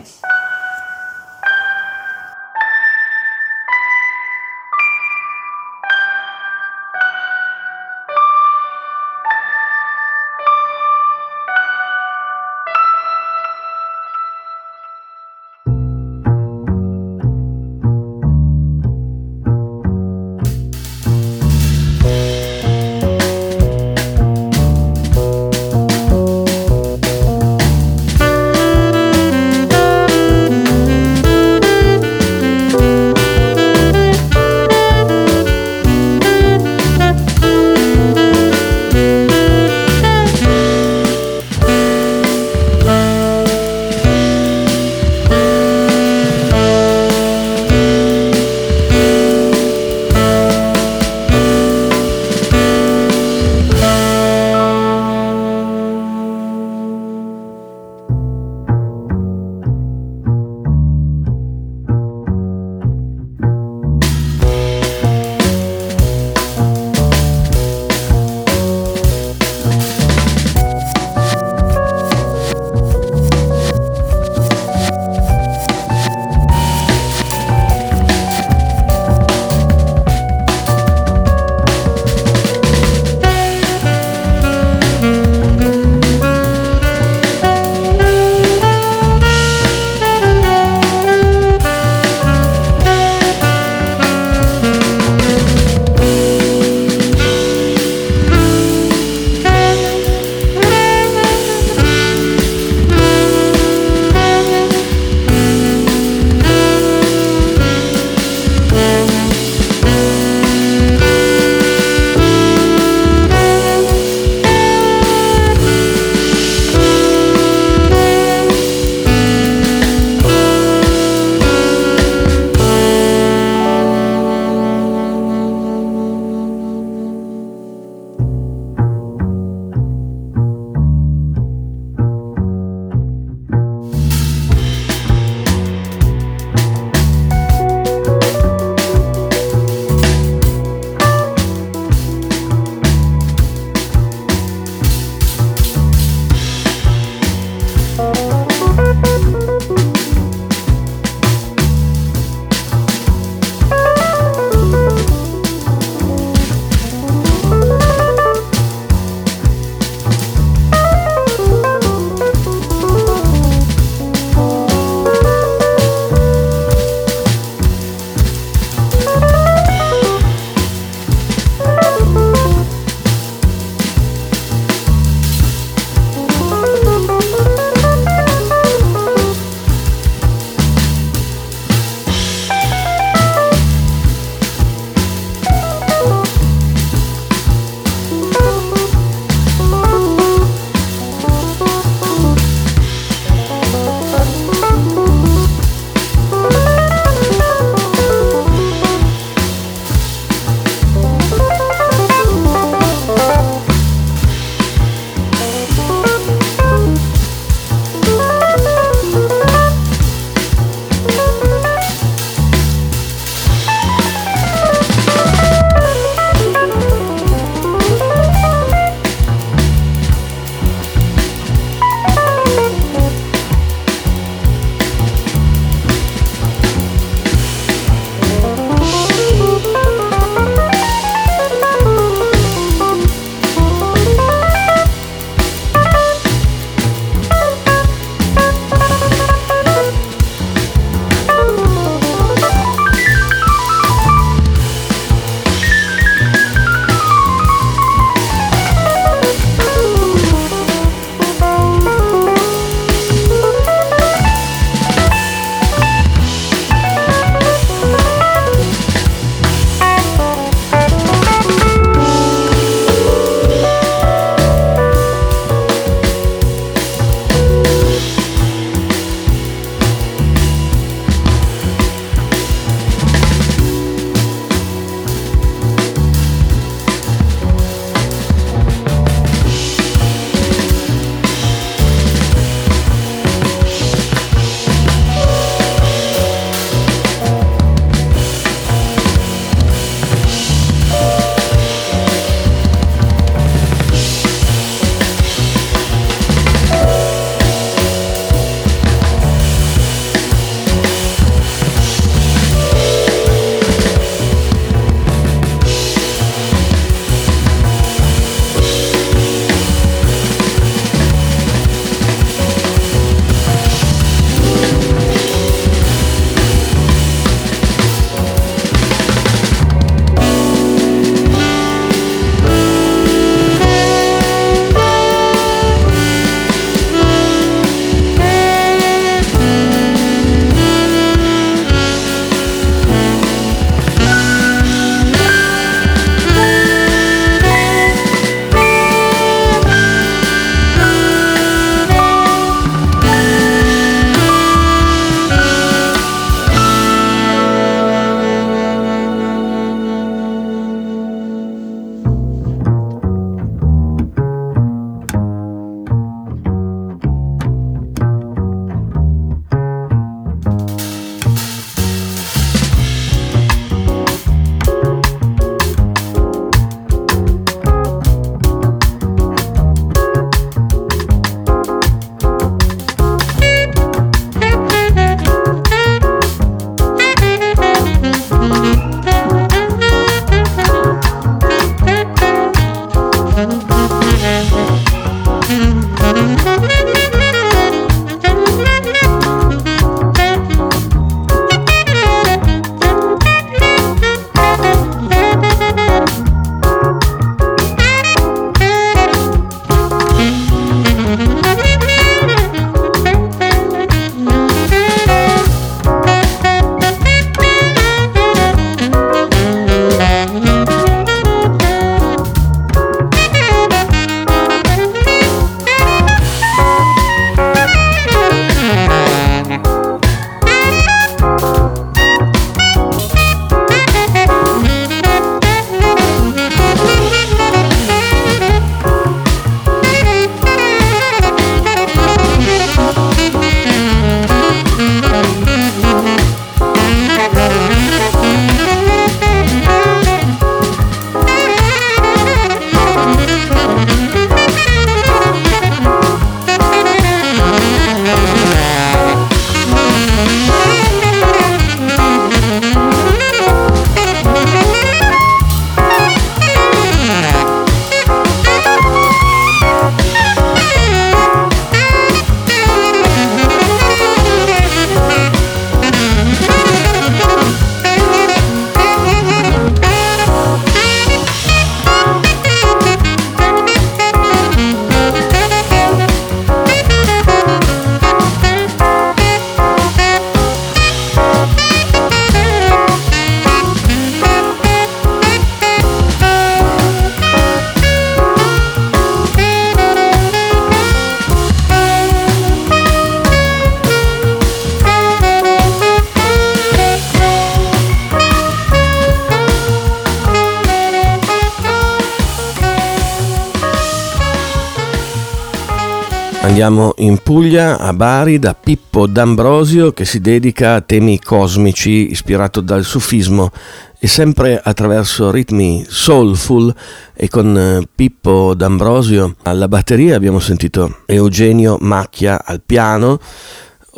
Andiamo 506.57 506.95
in 506.97 507.19
Puglia, 507.21 507.77
a 507.77 507.93
Bari, 507.93 508.39
da 508.39 508.55
Pippo 508.55 509.05
D'Ambrosio 509.05 509.91
che 509.91 510.05
si 510.05 510.19
dedica 510.19 510.73
a 510.73 510.81
temi 510.81 511.19
cosmici 511.19 512.09
ispirato 512.09 512.61
dal 512.61 512.83
sufismo 512.83 513.51
e 513.99 514.07
sempre 514.07 514.59
attraverso 514.59 515.29
ritmi 515.29 515.85
soulful 515.87 516.73
e 517.13 517.29
con 517.29 517.55
eh, 517.55 517.87
Pippo 517.93 518.55
D'Ambrosio 518.55 519.35
alla 519.43 519.67
batteria 519.67 520.15
abbiamo 520.15 520.39
sentito 520.39 521.01
Eugenio 521.05 521.77
Macchia 521.79 522.43
al 522.43 522.63
piano 522.65 523.19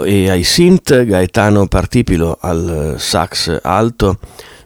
e 0.04 0.30
ai 0.30 0.44
synth 0.44 1.06
Gaetano 1.06 1.66
Partipilo 1.68 2.38
al 2.42 2.96
sax 2.98 3.58
alto, 3.64 4.20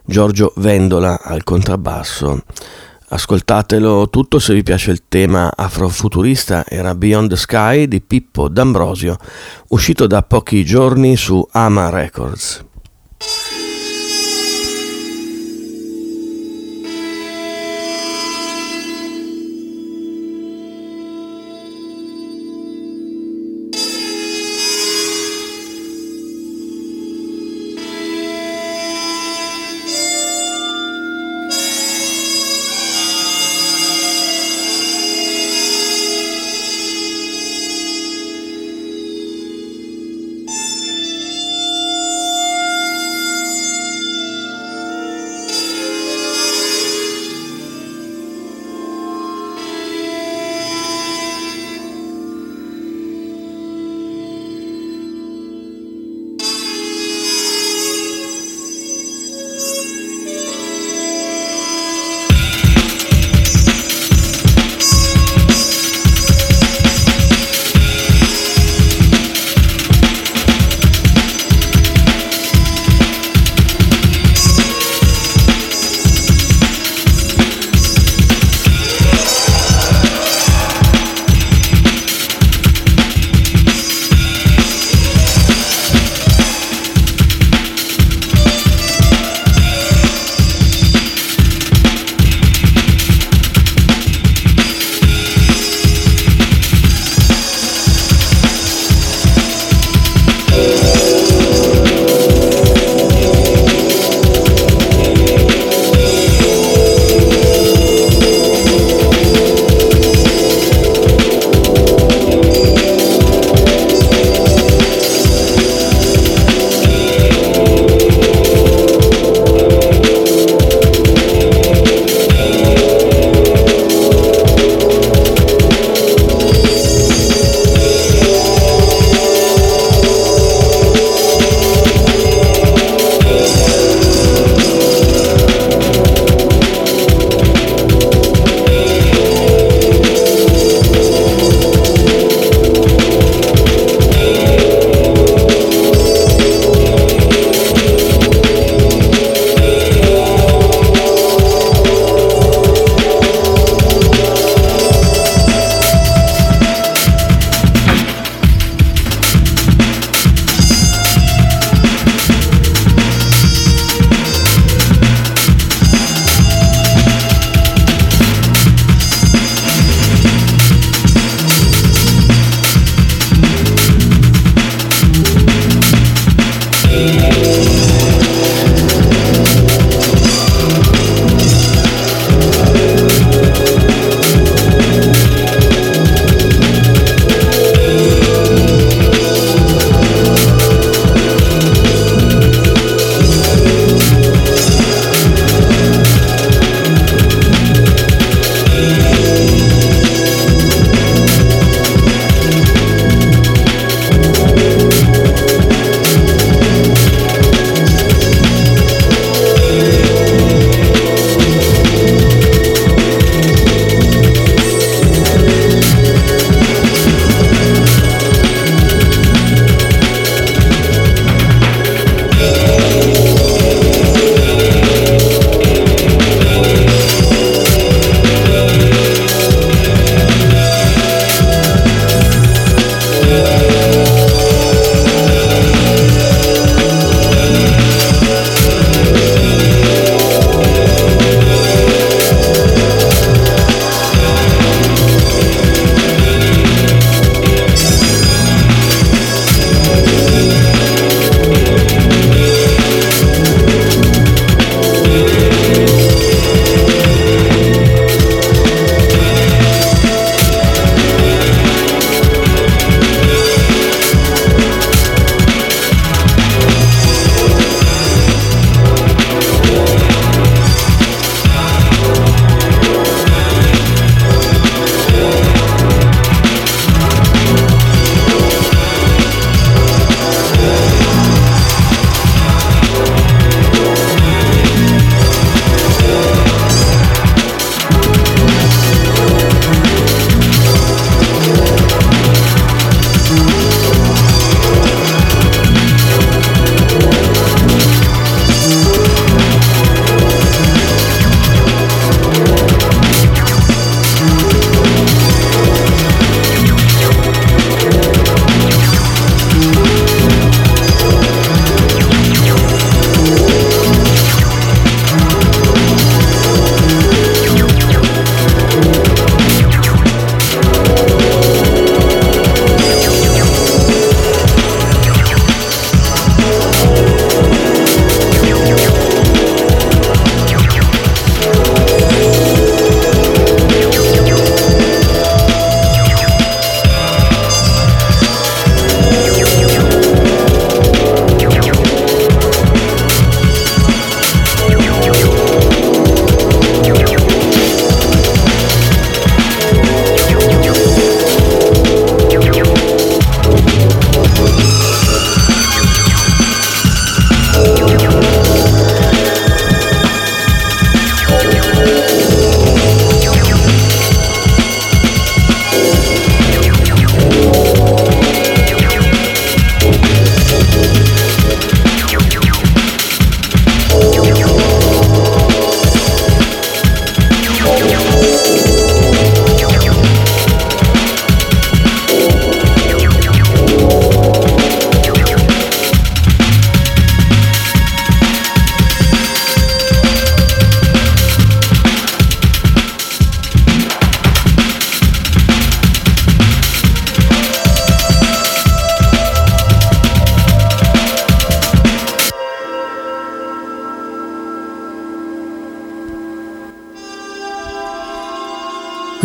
Giorgio 0.04 0.52
Vendola 0.56 1.20
al 1.22 1.44
contrabbasso. 1.44 2.42
Ascoltatelo 3.14 4.10
tutto 4.10 4.40
se 4.40 4.54
vi 4.54 4.64
piace 4.64 4.90
il 4.90 5.04
tema 5.06 5.52
afrofuturista, 5.54 6.64
era 6.66 6.96
Beyond 6.96 7.28
the 7.28 7.36
Sky 7.36 7.86
di 7.86 8.00
Pippo 8.00 8.48
D'Ambrosio, 8.48 9.18
uscito 9.68 10.08
da 10.08 10.22
pochi 10.22 10.64
giorni 10.64 11.14
su 11.14 11.46
Ama 11.52 11.90
Records. 11.90 12.64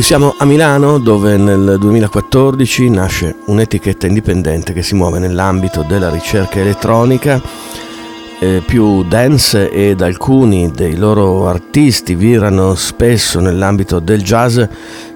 Siamo 0.10 0.34
a 0.40 0.46
Milano 0.46 0.98
dove 0.98 1.38
nel 1.38 1.76
2014 1.78 2.90
nasce 2.90 3.36
un'etichetta 3.46 4.08
indipendente 4.08 4.74
che 4.74 4.82
si 4.82 4.96
muove 4.96 5.20
nell'ambito 5.20 5.84
della 5.84 6.10
ricerca 6.10 6.60
elettronica 6.60 7.40
eh, 8.40 8.64
più 8.66 9.04
dance 9.04 9.70
ed 9.70 10.02
alcuni 10.02 10.72
dei 10.72 10.98
loro 10.98 11.48
artisti 11.48 12.16
virano 12.16 12.74
spesso 12.74 13.40
nell'ambito 13.40 14.00
del 14.00 14.24
jazz 14.24 14.60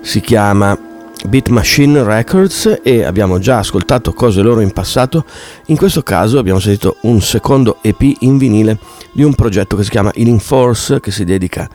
si 0.02 0.22
chiama 0.22 0.78
Beat 1.26 1.48
Machine 1.48 2.04
Records 2.04 2.82
e 2.84 3.04
abbiamo 3.04 3.40
già 3.40 3.60
ascoltato 3.60 4.14
cose 4.14 4.42
loro 4.42 4.60
in 4.60 4.72
passato, 4.72 5.26
in 5.68 5.78
questo 5.78 6.04
caso 6.04 6.38
abbiamo 6.38 6.60
sentito 6.60 6.98
un 7.02 7.22
secondo 7.22 7.78
EP 7.82 8.02
in 8.20 8.38
vinile 8.38 8.78
di 9.12 9.24
un 9.24 9.34
progetto 9.34 9.76
che 9.76 9.84
si 9.84 9.90
chiama 9.90 10.12
Healing 10.14 10.40
Force 10.40 11.00
che 11.00 11.12
si 11.12 11.24
dedica 11.24 11.68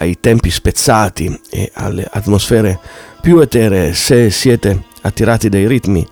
ai 0.00 0.18
tempi 0.18 0.50
spezzati 0.50 1.40
e 1.50 1.70
alle 1.74 2.08
atmosfere 2.10 2.80
più 3.20 3.38
eteree 3.38 3.92
se 3.94 4.30
siete 4.30 4.84
attirati 5.02 5.48
dai 5.48 5.66
ritmi 5.66 6.06